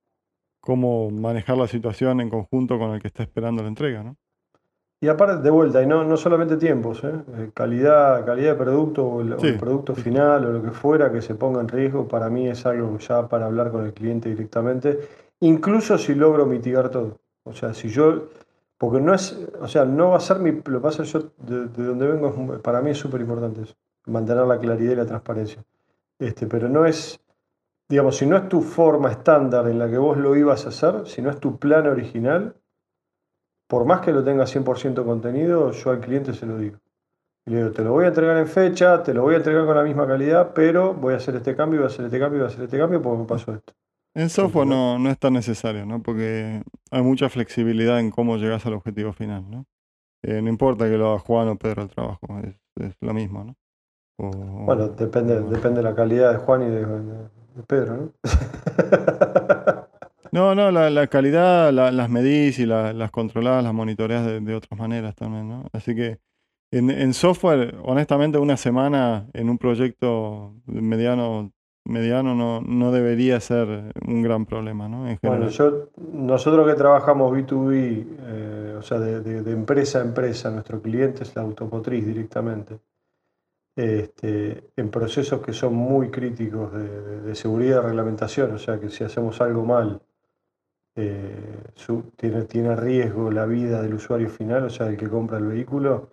cómo 0.61 1.11
manejar 1.11 1.57
la 1.57 1.69
situación 1.69 2.21
en 2.21 2.31
conjunto 2.31 2.79
con 2.79 2.93
el 2.93 3.01
que 3.01 3.09
está 3.09 3.23
esperando 3.23 3.63
la 3.63 3.69
entrega, 3.69 4.03
¿no? 4.03 4.17
Y 5.01 5.07
aparte, 5.07 5.43
de 5.43 5.51
vuelta, 5.51 5.81
y 5.81 5.87
no, 5.87 6.03
no 6.03 6.17
solamente 6.17 6.57
tiempos, 6.57 7.05
¿eh? 7.05 7.13
Eh, 7.37 7.51
calidad, 7.55 8.27
calidad 8.27 8.53
de 8.53 8.59
producto 8.59 9.07
o 9.07 9.21
el, 9.21 9.33
o 9.35 9.47
el 9.47 9.55
Sí, 9.55 9.57
producto 9.57 9.95
final 9.95 10.45
o 10.47 10.53
lo 10.53 10.63
que 10.63 10.73
fuera 10.73 11.13
que 11.13 11.23
se 11.23 11.37
ponga 11.37 11.61
en 11.61 11.69
riesgo, 11.69 12.09
para 12.09 12.29
mí 12.31 12.49
es 12.49 12.67
algo 12.67 12.99
ya 12.99 13.29
para 13.29 13.47
hablar 13.47 13.71
con 13.71 13.85
el 13.87 13.93
cliente 13.95 14.29
directamente, 14.29 14.99
incluso 15.41 15.99
si 15.99 16.17
logro 16.17 16.47
mitigar 16.47 16.91
todo. 16.91 17.21
O 17.45 17.53
sea, 17.53 17.75
si 17.75 17.89
yo, 17.91 18.25
porque 18.77 19.01
no 19.01 19.15
es, 19.15 19.39
o 19.61 19.69
sea, 19.69 19.85
no 19.85 20.11
va 20.11 20.17
a 20.17 20.21
ser 20.21 20.41
mi, 20.41 20.51
lo 20.51 20.63
que 20.63 20.81
pasa 20.81 21.05
yo 21.05 21.31
de, 21.39 21.67
de 21.69 21.85
donde 21.85 22.07
vengo, 22.09 22.59
para 22.61 22.83
mí 22.83 22.91
es 22.91 22.99
súper 22.99 23.21
importante 23.21 23.63
eso, 23.63 23.75
mantener 24.07 24.47
la 24.47 24.59
claridad 24.59 24.93
y 24.93 24.97
la 24.97 25.07
transparencia. 25.07 25.63
Este, 26.19 26.47
pero 26.49 26.69
no 26.69 26.85
es, 26.87 27.21
digamos, 27.89 28.17
si 28.17 28.27
no 28.27 28.37
es 28.37 28.49
tu 28.49 28.61
forma 28.63 29.11
estándar 29.11 29.69
en 29.69 29.79
la 29.79 29.89
que 29.91 29.99
vos 29.99 30.17
lo 30.17 30.37
ibas 30.37 30.67
a 30.67 30.69
hacer, 30.69 31.07
si 31.07 31.23
no 31.23 31.31
es 31.31 31.41
tu 31.41 31.59
plan 31.59 31.87
original, 31.87 32.55
por 33.69 33.85
más 33.85 34.01
que 34.01 34.13
lo 34.13 34.25
tenga 34.25 34.47
100% 34.47 35.05
contenido, 35.05 35.71
yo 35.73 35.91
al 35.91 36.01
cliente 36.01 36.33
se 36.35 36.47
lo 36.47 36.59
digo. 36.59 36.79
Y 37.47 37.51
le 37.51 37.57
digo, 37.59 37.71
te 37.73 37.83
lo 37.83 37.93
voy 37.93 38.05
a 38.05 38.09
entregar 38.09 38.37
en 38.37 38.47
fecha, 38.47 39.03
te 39.03 39.15
lo 39.15 39.23
voy 39.23 39.35
a 39.35 39.39
entregar 39.39 39.65
con 39.67 39.77
la 39.77 39.83
misma 39.83 40.07
calidad, 40.07 40.53
pero 40.55 40.95
voy 40.95 41.15
a 41.15 41.17
hacer 41.17 41.37
este 41.37 41.57
cambio, 41.57 41.81
voy 41.81 41.85
a 41.85 41.89
hacer 41.93 42.05
este 42.07 42.19
cambio, 42.19 42.41
voy 42.41 42.47
a 42.47 42.49
hacer 42.53 42.65
este 42.65 42.79
cambio 42.79 43.01
porque 43.03 43.19
me 43.23 43.27
pasó 43.27 43.53
esto. 43.55 43.73
En 44.15 44.31
software 44.31 44.67
no, 44.67 44.99
no 44.99 45.11
es 45.11 45.19
tan 45.19 45.33
necesario, 45.35 45.87
¿no? 45.87 46.03
Porque 46.03 46.63
hay 46.91 47.03
mucha 47.03 47.29
flexibilidad 47.29 48.01
en 48.01 48.11
cómo 48.11 48.37
llegas 48.37 48.67
al 48.67 48.75
objetivo 48.75 49.13
final, 49.13 49.49
¿no? 49.51 49.65
Eh, 50.23 50.43
no 50.43 50.49
importa 50.49 50.87
que 50.87 50.97
lo 50.99 51.11
haga 51.11 51.19
Juan 51.21 51.49
o 51.49 51.57
Pedro 51.57 51.83
el 51.83 51.91
trabajo, 51.91 52.27
es, 52.43 52.57
es 52.77 52.97
lo 53.01 53.15
mismo, 53.15 53.45
¿no? 53.45 53.55
O- 54.19 54.31
Bueno, 54.67 54.89
depende, 54.89 55.39
o- 55.39 55.49
depende 55.49 55.79
de 55.79 55.85
la 55.85 55.95
calidad 55.95 56.33
de 56.33 56.39
Juan 56.39 56.63
y 56.63 56.71
de 56.71 56.85
Pedro, 57.67 57.97
¿no? 57.97 58.13
No, 60.31 60.55
no, 60.55 60.71
la, 60.71 60.91
la 60.91 61.07
calidad 61.07 61.73
la- 61.73 61.91
las 61.91 62.11
medís 62.11 62.59
y 62.59 62.67
la- 62.67 62.93
las 62.93 63.11
controlás, 63.11 63.65
las 63.65 63.73
monitoreás 63.73 64.27
de, 64.27 64.41
de 64.41 64.55
otras 64.55 64.79
maneras 64.79 65.15
también, 65.15 65.49
¿no? 65.49 65.65
Así 65.73 65.95
que 65.95 66.19
en, 66.71 66.91
en 66.91 67.15
software, 67.15 67.77
honestamente, 67.83 68.37
una 68.37 68.59
semana 68.59 69.27
en 69.33 69.49
un 69.49 69.57
proyecto 69.57 70.53
mediano, 70.67 71.51
mediano 71.87 72.35
no, 72.35 72.61
no 72.61 72.93
debería 72.93 73.41
ser 73.41 73.91
un 74.07 74.23
gran 74.23 74.45
problema, 74.45 74.87
¿no? 74.87 75.09
En 75.09 75.19
Bueno, 75.23 75.49
yo, 75.49 75.89
nosotros 76.13 76.67
que 76.69 76.75
trabajamos 76.75 77.33
B2B, 77.33 78.07
eh, 78.21 78.75
o 78.79 78.83
sea, 78.83 78.99
de, 78.99 79.21
de- 79.23 79.43
de 79.43 79.53
empresa 79.53 80.01
a 80.01 80.03
empresa, 80.03 80.51
nuestro 80.51 80.83
cliente 80.83 81.23
es 81.23 81.35
la 81.37 81.41
automotriz 81.43 82.05
directamente, 82.07 82.79
este, 83.79 84.71
en 84.77 84.91
procesos 84.91 85.41
que 85.41 85.53
son 85.53 85.73
muy 85.75 86.11
críticos 86.11 86.73
de, 86.73 86.89
de- 87.01 87.21
de 87.21 87.35
seguridad 87.37 87.79
y 87.85 87.87
reglamentación, 87.87 88.53
o 88.53 88.59
sea, 88.59 88.81
que 88.81 88.91
si 88.91 89.05
hacemos 89.05 89.41
algo 89.41 89.65
mal, 89.65 90.01
eh, 90.97 91.63
su- 91.77 92.11
tiene, 92.17 92.43
tiene 92.43 92.75
riesgo 92.75 93.31
la 93.31 93.47
vida 93.47 93.81
del 93.81 93.95
usuario 93.95 94.29
final, 94.29 94.65
o 94.65 94.71
sea, 94.71 94.89
el 94.89 94.97
que 94.97 95.09
compra 95.09 95.39
el 95.39 95.47
vehículo, 95.47 96.09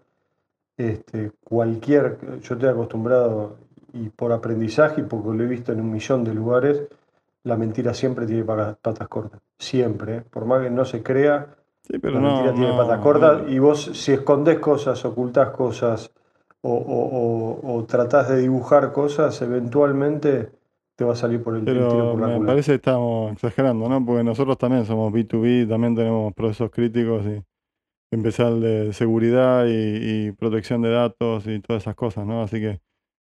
este, 0.78 1.32
cualquier, 1.44 2.20
yo 2.42 2.54
estoy 2.56 2.70
acostumbrado, 2.70 3.58
y 3.94 4.10
por 4.10 4.32
aprendizaje 4.32 5.02
y 5.02 5.06
porque 5.06 5.30
lo 5.36 5.44
he 5.44 5.48
visto 5.48 5.72
en 5.72 5.80
un 5.82 5.92
millón 5.92 6.24
de 6.24 6.36
lugares, 6.36 6.84
la 7.46 7.58
mentira 7.58 7.94
siempre 7.96 8.28
tiene 8.28 8.44
pa- 8.44 8.78
patas 8.80 9.08
cortas. 9.08 9.42
Siempre. 9.58 10.18
¿eh? 10.18 10.22
Por 10.30 10.46
más 10.46 10.62
que 10.62 10.70
no 10.70 10.86
se 10.86 11.02
crea, 11.02 11.48
Sí, 11.82 11.98
pero 11.98 12.16
la 12.16 12.20
no. 12.20 12.28
mentira 12.34 12.54
tiene 12.54 12.78
patas 12.78 13.00
cortas. 13.00 13.42
no. 13.42 13.50
Y 13.50 13.58
vos, 13.58 13.86
si 13.94 14.12
escondés 14.14 14.60
cosas, 14.60 15.04
ocultás 15.06 15.50
cosas 15.50 16.12
o, 16.72 16.74
o- 16.98 17.10
o- 17.22 17.76
o 17.78 17.86
tratás 17.86 18.30
de 18.30 18.38
dibujar 18.46 18.92
cosas, 18.94 19.42
eventualmente 19.42 20.52
te 20.96 21.04
va 21.06 21.14
a 21.14 21.16
salir 21.24 21.44
por 21.44 21.56
el, 21.58 21.88
tiro 21.88 22.10
Pero 22.10 22.12
por 22.12 22.22
la 22.22 22.30
me 22.30 22.36
culata. 22.36 22.46
parece 22.46 22.72
que 22.72 22.76
estamos 22.76 23.32
exagerando, 23.34 23.90
¿no? 23.90 24.06
Porque 24.06 24.24
nosotros 24.24 24.58
también 24.58 24.86
somos 24.86 25.12
B2B, 25.12 25.66
también 25.68 25.96
tenemos 25.96 26.34
procesos 26.34 26.70
críticos 26.72 27.26
y 27.26 27.44
empezar 28.12 28.54
de 28.56 28.94
seguridad 28.94 29.66
y, 29.68 30.28
y 30.30 30.32
protección 30.34 30.82
de 30.84 30.92
datos 30.92 31.48
y 31.48 31.60
todas 31.62 31.84
esas 31.84 31.96
cosas, 31.96 32.26
¿no? 32.28 32.44
Así 32.44 32.60
que 32.62 32.82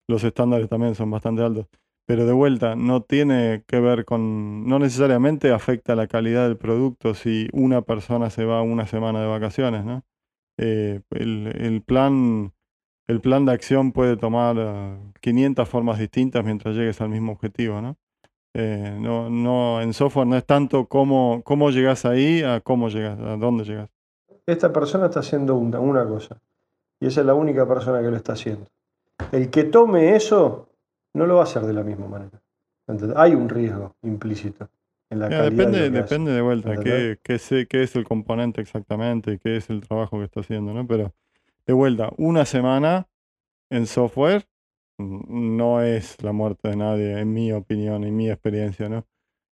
los 0.08 0.24
estándares 0.24 0.68
también 0.68 0.94
son 0.96 1.10
bastante 1.10 1.42
altos. 1.42 1.66
Pero 2.06 2.26
de 2.26 2.32
vuelta, 2.34 2.76
no 2.76 3.02
tiene 3.02 3.64
que 3.68 3.80
ver 3.80 4.04
con, 4.04 4.66
no 4.66 4.78
necesariamente 4.80 5.52
afecta 5.52 5.96
la 5.96 6.08
calidad 6.08 6.46
del 6.48 6.58
producto 6.58 7.14
si 7.14 7.48
una 7.52 7.82
persona 7.82 8.30
se 8.30 8.44
va 8.46 8.62
una 8.62 8.86
semana 8.86 9.20
de 9.22 9.28
vacaciones, 9.28 9.84
¿no? 9.84 10.04
Eh, 10.58 11.02
el, 11.10 11.48
el 11.48 11.82
plan, 11.82 12.52
el 13.08 13.20
plan 13.20 13.44
de 13.46 13.52
acción 13.52 13.92
puede 13.92 14.16
tomar 14.16 14.56
eh, 14.58 14.98
500 15.20 15.68
formas 15.68 15.98
distintas 15.98 16.44
mientras 16.44 16.74
llegues 16.74 17.00
al 17.00 17.08
mismo 17.08 17.32
objetivo, 17.32 17.80
¿no? 17.80 17.96
Eh, 18.54 18.96
no, 19.00 19.28
no, 19.30 19.82
en 19.82 19.92
software 19.92 20.26
no 20.26 20.36
es 20.36 20.44
tanto 20.46 20.86
cómo, 20.86 21.42
cómo 21.44 21.70
llegas 21.70 22.04
ahí 22.06 22.42
a 22.42 22.60
cómo 22.60 22.88
llegas, 22.88 23.18
a 23.20 23.36
dónde 23.36 23.64
llegas. 23.64 23.90
Esta 24.46 24.72
persona 24.72 25.06
está 25.06 25.20
haciendo 25.20 25.56
una, 25.56 25.78
una 25.80 26.06
cosa. 26.06 26.40
Y 27.00 27.06
esa 27.08 27.20
es 27.20 27.26
la 27.26 27.34
única 27.34 27.66
persona 27.68 28.00
que 28.00 28.10
lo 28.10 28.16
está 28.16 28.32
haciendo. 28.32 28.66
El 29.32 29.50
que 29.50 29.64
tome 29.64 30.16
eso 30.16 30.68
no 31.14 31.26
lo 31.26 31.34
va 31.34 31.40
a 31.40 31.44
hacer 31.44 31.62
de 31.62 31.72
la 31.74 31.82
misma 31.82 32.06
manera. 32.06 32.40
¿Entendés? 32.88 33.16
Hay 33.18 33.34
un 33.34 33.48
riesgo 33.48 33.94
implícito 34.02 34.68
en 35.10 35.18
la 35.20 35.28
Mira, 35.28 35.42
calidad 35.42 35.50
depende, 35.50 35.78
de 35.90 35.98
hace. 35.98 36.14
depende 36.14 36.32
de 36.32 36.40
vuelta, 36.40 36.76
qué, 36.82 37.18
qué, 37.22 37.38
sé- 37.38 37.66
qué 37.66 37.82
es 37.82 37.94
el 37.96 38.04
componente 38.04 38.60
exactamente 38.60 39.32
y 39.32 39.38
qué 39.38 39.56
es 39.56 39.68
el 39.70 39.80
trabajo 39.86 40.18
que 40.18 40.24
está 40.24 40.40
haciendo, 40.40 40.72
¿no? 40.72 40.86
Pero 40.86 41.12
de 41.66 41.72
vuelta, 41.74 42.10
una 42.18 42.44
semana 42.44 43.08
en 43.70 43.86
software 43.86 44.46
mm, 44.98 45.56
no 45.56 45.82
es 45.82 46.22
la 46.22 46.32
muerte 46.32 46.68
de 46.68 46.76
nadie, 46.76 47.18
en 47.18 47.32
mi 47.32 47.52
opinión, 47.52 48.04
en 48.04 48.16
mi 48.16 48.30
experiencia, 48.30 48.88
¿no? 48.88 49.04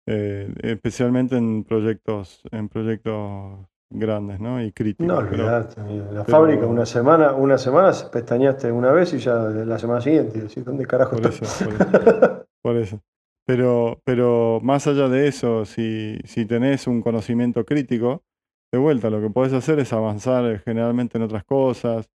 Eh, 0.07 0.51
especialmente 0.63 1.37
en 1.37 1.63
proyectos, 1.63 2.41
en 2.51 2.67
proyectos 2.67 3.59
grandes, 3.91 4.39
¿no? 4.39 4.63
Y 4.63 4.71
críticos. 4.71 5.07
No 5.23 5.29
pero- 5.29 5.45
la 5.45 5.67
pero- 5.67 6.25
fábrica 6.25 6.65
una 6.65 6.85
semana, 6.85 7.33
una 7.33 7.57
semana 7.57 7.91
pestañaste 8.11 8.71
una 8.71 8.91
vez 8.91 9.13
y 9.13 9.19
ya 9.19 9.35
la 9.35 9.77
semana 9.77 10.01
siguiente, 10.01 10.41
decís, 10.41 10.65
¿dónde 10.65 10.85
carajo 10.85 11.15
Por 11.17 11.27
está? 11.27 11.45
eso, 11.45 11.65
por 11.65 11.73
eso. 11.73 12.45
Por 12.61 12.77
eso. 12.77 13.01
Pero, 13.45 13.99
pero 14.03 14.59
más 14.61 14.85
allá 14.85 15.07
de 15.09 15.27
eso, 15.27 15.65
si, 15.65 16.19
si 16.25 16.45
tenés 16.45 16.85
un 16.87 17.01
conocimiento 17.01 17.65
crítico, 17.65 18.23
de 18.71 18.77
vuelta, 18.79 19.09
lo 19.09 19.21
que 19.21 19.29
podés 19.29 19.53
hacer 19.53 19.79
es 19.79 19.93
avanzar 19.93 20.45
eh, 20.45 20.59
generalmente 20.63 21.17
en 21.17 21.23
otras 21.23 21.43
cosas. 21.43 22.09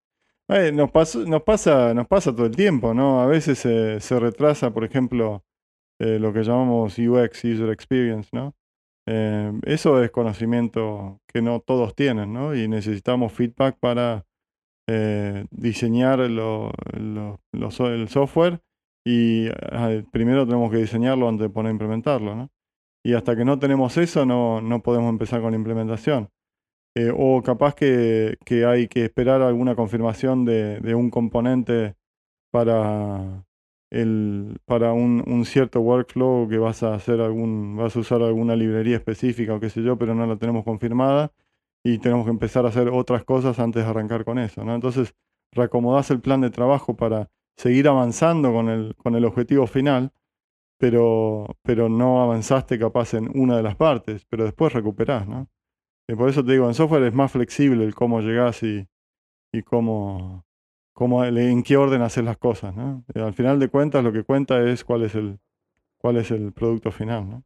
Eh, 0.48 0.72
nos, 0.72 0.90
pas- 0.90 1.26
nos, 1.26 1.42
pasa, 1.42 1.94
nos 1.94 2.06
pasa 2.06 2.34
todo 2.34 2.46
el 2.46 2.56
tiempo, 2.56 2.94
¿no? 2.94 3.20
A 3.22 3.26
veces 3.26 3.58
se- 3.58 4.18
retrasa, 4.20 4.72
por 4.72 4.84
ejemplo, 4.84 5.44
eh, 6.00 6.18
lo 6.18 6.32
que 6.32 6.42
llamamos 6.42 6.98
UX, 6.98 7.44
User 7.44 7.70
Experience, 7.70 8.28
¿no? 8.32 8.54
Eso 9.64 10.02
es 10.02 10.10
conocimiento 10.12 11.20
que 11.26 11.42
no 11.42 11.58
todos 11.60 11.94
tienen, 11.96 12.32
¿no? 12.32 12.54
Y 12.54 12.68
necesitamos 12.68 13.32
feedback 13.32 13.76
para 13.80 14.24
diseñar 15.50 16.20
el 16.20 18.08
software 18.08 18.60
y 19.04 19.48
primero 20.12 20.46
tenemos 20.46 20.70
que 20.70 20.76
diseñarlo 20.78 21.28
antes 21.28 21.48
de 21.48 21.50
poner 21.50 21.70
a 21.70 21.72
implementarlo, 21.72 22.36
¿no? 22.36 22.50
Y 23.04 23.14
hasta 23.14 23.34
que 23.34 23.44
no 23.44 23.58
tenemos 23.58 23.96
eso 23.96 24.24
no, 24.24 24.60
no 24.60 24.80
podemos 24.82 25.10
empezar 25.10 25.40
con 25.40 25.50
la 25.52 25.56
implementación. 25.58 26.28
Eh, 26.94 27.11
o 27.16 27.42
capaz 27.42 27.74
que, 27.74 28.37
hay 28.66 28.87
que 28.88 29.05
esperar 29.05 29.40
alguna 29.40 29.74
confirmación 29.74 30.44
de, 30.44 30.94
un 30.94 31.11
componente 31.11 31.94
para, 32.50 33.46
el, 33.90 34.59
para 34.66 34.92
un, 34.92 35.24
un 35.26 35.46
cierto 35.46 35.81
workflow 35.81 36.48
que 36.48 36.59
vas 36.59 36.83
a 36.83 36.94
hacer 36.94 37.20
algún, 37.22 37.76
vas 37.76 37.96
a 37.96 38.00
usar 38.00 38.22
alguna 38.22 38.57
librería 38.57 38.96
específica 38.96 39.55
o 39.55 39.61
qué 39.61 39.70
sé 39.70 39.83
yo, 39.83 39.96
pero 39.96 40.14
no 40.14 40.26
la 40.26 40.37
tenemos 40.37 40.64
confirmada 40.64 41.33
y 41.83 41.98
tenemos 41.98 42.24
que 42.24 42.31
empezar 42.31 42.66
a 42.66 42.68
hacer 42.68 42.88
otras 42.90 43.24
cosas 43.24 43.59
antes 43.59 43.85
de 43.85 43.90
arrancar 43.90 44.24
con 44.24 44.38
eso, 44.38 44.64
¿no? 44.64 44.74
Entonces, 44.74 45.14
reacomodás 45.52 46.11
el 46.11 46.20
plan 46.20 46.40
de 46.42 46.50
trabajo 46.50 46.96
para 46.96 47.31
seguir 47.57 47.88
avanzando 47.88 48.52
con 48.52 48.68
el, 48.68 48.94
con 48.96 49.14
el 49.14 49.24
objetivo 49.24 49.66
final, 49.66 50.12
pero, 50.78 51.46
pero 51.62 51.88
no 51.88 52.22
avanzaste 52.22 52.78
capaz 52.78 53.14
en 53.14 53.31
una 53.38 53.57
de 53.57 53.62
las 53.62 53.76
partes, 53.76 54.26
pero 54.28 54.44
después 54.44 54.72
recuperás, 54.72 55.26
¿no? 55.26 55.48
Y 56.12 56.14
por 56.14 56.29
eso 56.29 56.44
te 56.44 56.53
digo, 56.53 56.66
en 56.66 56.75
software 56.75 57.05
es 57.05 57.14
más 57.14 57.33
flexible 57.33 57.85
el 57.85 57.94
cómo 57.94 58.20
llegás 58.20 58.62
y, 58.62 58.87
y 59.51 59.62
cómo, 59.62 60.44
cómo, 60.92 61.25
en 61.25 61.62
qué 61.62 61.79
orden 61.79 62.03
haces 62.03 62.22
las 62.22 62.37
cosas, 62.37 62.77
¿no? 62.77 63.03
Y 63.14 63.18
al 63.18 63.33
final 63.33 63.59
de 63.59 63.68
cuentas 63.68 64.05
lo 64.05 64.12
que 64.12 64.22
cuenta 64.22 64.62
es 64.62 64.85
cuál 64.85 65.05
es 65.05 65.14
el, 65.14 65.38
cuál 65.96 66.18
es 66.18 66.31
el 66.31 66.53
producto 66.53 66.90
final, 66.90 67.31
¿no? 67.31 67.44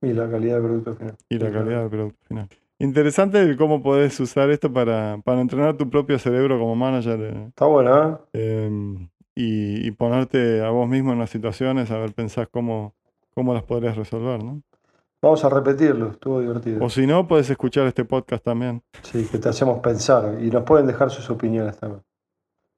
Y 0.00 0.14
la 0.14 0.30
calidad 0.30 0.54
del 0.54 0.64
producto 0.64 0.94
final. 0.94 1.16
y 1.28 1.38
la 1.38 1.52
calidad 1.52 1.80
del 1.82 1.90
producto 1.90 2.18
final. 2.26 2.48
Interesante 2.78 3.42
el 3.42 3.58
cómo 3.58 3.82
podés 3.82 4.18
usar 4.20 4.48
esto 4.48 4.72
para, 4.72 5.18
para 5.22 5.42
entrenar 5.42 5.76
tu 5.76 5.90
propio 5.90 6.18
cerebro 6.18 6.58
como 6.58 6.74
manager 6.74 7.20
eh, 7.20 7.44
Está 7.48 7.66
bueno, 7.66 8.20
¿eh? 8.32 8.64
em, 8.64 9.10
y, 9.34 9.86
y 9.86 9.90
ponerte 9.90 10.64
a 10.64 10.70
vos 10.70 10.88
mismo 10.88 11.12
en 11.12 11.18
las 11.18 11.28
situaciones, 11.28 11.90
a 11.90 11.98
ver, 11.98 12.14
pensás 12.14 12.48
cómo, 12.48 12.94
cómo 13.34 13.52
las 13.52 13.64
podrías 13.64 13.98
resolver, 13.98 14.42
¿no? 14.42 14.62
Vamos 15.22 15.44
a 15.44 15.48
repetirlo, 15.48 16.08
estuvo 16.08 16.40
divertido. 16.40 16.84
O 16.84 16.90
si 16.90 17.06
no, 17.06 17.28
puedes 17.28 17.48
escuchar 17.48 17.86
este 17.86 18.04
podcast 18.04 18.44
también. 18.44 18.82
Sí, 19.02 19.24
que 19.30 19.38
te 19.38 19.48
hacemos 19.48 19.78
pensar 19.78 20.36
y 20.42 20.50
nos 20.50 20.64
pueden 20.64 20.84
dejar 20.88 21.10
sus 21.10 21.30
opiniones 21.30 21.76
también. 21.76 22.02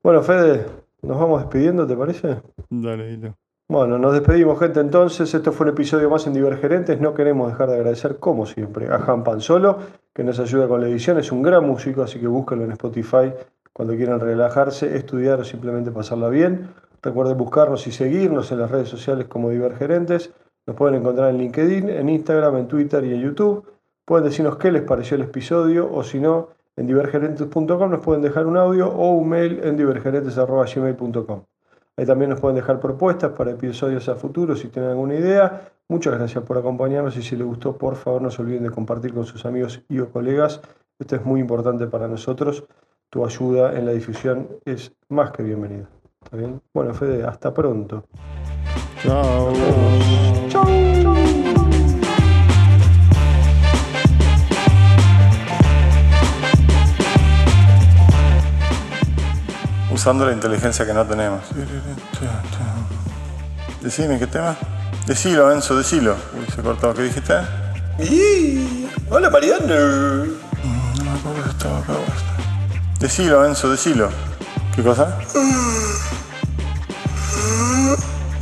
Bueno, 0.02 0.22
Fede, 0.22 0.66
nos 1.00 1.18
vamos 1.18 1.40
despidiendo, 1.40 1.86
¿te 1.86 1.96
parece? 1.96 2.42
Dale, 2.68 3.06
dilo. 3.06 3.34
Bueno, 3.66 3.96
nos 3.98 4.12
despedimos, 4.12 4.58
gente. 4.58 4.80
Entonces, 4.80 5.32
esto 5.32 5.52
fue 5.52 5.64
un 5.64 5.72
episodio 5.72 6.10
más 6.10 6.26
en 6.26 6.34
Divergerentes. 6.34 7.00
No 7.00 7.14
queremos 7.14 7.50
dejar 7.50 7.70
de 7.70 7.76
agradecer, 7.76 8.18
como 8.18 8.44
siempre, 8.44 8.88
a 8.88 8.96
Han 8.96 9.24
Panzolo, 9.24 9.78
que 10.12 10.22
nos 10.22 10.38
ayuda 10.38 10.68
con 10.68 10.82
la 10.82 10.88
edición. 10.88 11.18
Es 11.18 11.32
un 11.32 11.40
gran 11.40 11.66
músico, 11.66 12.02
así 12.02 12.20
que 12.20 12.26
búsquenlo 12.26 12.64
en 12.64 12.72
Spotify 12.72 13.32
cuando 13.72 13.96
quieran 13.96 14.20
relajarse, 14.20 14.94
estudiar 14.98 15.40
o 15.40 15.44
simplemente 15.44 15.90
pasarla 15.90 16.28
bien. 16.28 16.68
Recuerden 17.00 17.38
buscarnos 17.38 17.86
y 17.86 17.92
seguirnos 17.92 18.52
en 18.52 18.58
las 18.58 18.70
redes 18.70 18.90
sociales 18.90 19.28
como 19.28 19.48
Divergerentes. 19.48 20.30
Nos 20.66 20.76
pueden 20.76 20.96
encontrar 20.96 21.30
en 21.30 21.38
LinkedIn, 21.38 21.90
en 21.90 22.08
Instagram, 22.08 22.56
en 22.56 22.68
Twitter 22.68 23.04
y 23.04 23.14
en 23.14 23.20
YouTube. 23.20 23.64
Pueden 24.04 24.24
decirnos 24.24 24.56
qué 24.56 24.72
les 24.72 24.82
pareció 24.82 25.16
el 25.16 25.22
episodio 25.22 25.90
o 25.92 26.02
si 26.02 26.20
no, 26.20 26.48
en 26.76 26.86
divergerentes.com 26.86 27.90
nos 27.90 28.00
pueden 28.00 28.22
dejar 28.22 28.46
un 28.46 28.56
audio 28.56 28.88
o 28.88 29.12
un 29.12 29.28
mail 29.28 29.60
en 29.62 29.76
divergerentes.gmail.com. 29.76 31.42
Ahí 31.96 32.06
también 32.06 32.30
nos 32.30 32.40
pueden 32.40 32.56
dejar 32.56 32.80
propuestas 32.80 33.32
para 33.32 33.52
episodios 33.52 34.08
a 34.08 34.16
futuro 34.16 34.56
si 34.56 34.68
tienen 34.68 34.90
alguna 34.90 35.14
idea. 35.14 35.70
Muchas 35.88 36.14
gracias 36.14 36.42
por 36.42 36.58
acompañarnos 36.58 37.16
y 37.16 37.22
si 37.22 37.36
les 37.36 37.46
gustó, 37.46 37.76
por 37.78 37.94
favor 37.94 38.22
no 38.22 38.30
se 38.30 38.42
olviden 38.42 38.64
de 38.64 38.70
compartir 38.70 39.14
con 39.14 39.24
sus 39.24 39.46
amigos 39.46 39.82
y 39.88 40.00
o 40.00 40.10
colegas. 40.10 40.60
Esto 40.98 41.16
es 41.16 41.24
muy 41.24 41.40
importante 41.40 41.86
para 41.86 42.08
nosotros. 42.08 42.64
Tu 43.10 43.24
ayuda 43.24 43.78
en 43.78 43.86
la 43.86 43.92
difusión 43.92 44.48
es 44.64 44.92
más 45.08 45.30
que 45.30 45.44
bienvenida. 45.44 45.88
¿Está? 46.24 46.38
Bueno, 46.72 46.94
Fede, 46.94 47.22
hasta 47.24 47.54
pronto. 47.54 48.04
Chao. 49.04 49.52
Usando 59.92 60.24
la 60.24 60.32
inteligencia 60.32 60.86
que 60.86 60.94
no 60.94 61.04
tenemos. 61.06 61.42
Decime, 63.82 64.18
¿qué 64.18 64.26
tema? 64.26 64.56
Decilo, 65.06 65.52
Enzo, 65.52 65.76
decilo. 65.76 66.16
Uy, 66.38 66.46
se 66.54 66.62
cortó. 66.62 66.94
¿Qué 66.94 67.02
dijiste? 67.02 67.34
hola 69.10 69.28
Mariano. 69.28 69.66
No 69.66 71.04
me 71.04 71.10
acuerdo 71.10 71.42
si 71.44 71.50
estaba 71.50 71.78
acá. 71.80 71.92
Decilo, 73.00 73.44
Enzo, 73.44 73.70
decilo. 73.70 74.08
¿Qué 74.74 74.82
cosa? 74.82 75.18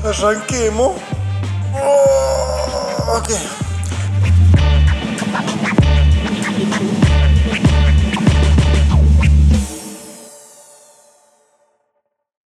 Arranquemos. 0.05 0.97
Oh, 1.75 3.19
ok. 3.19 3.62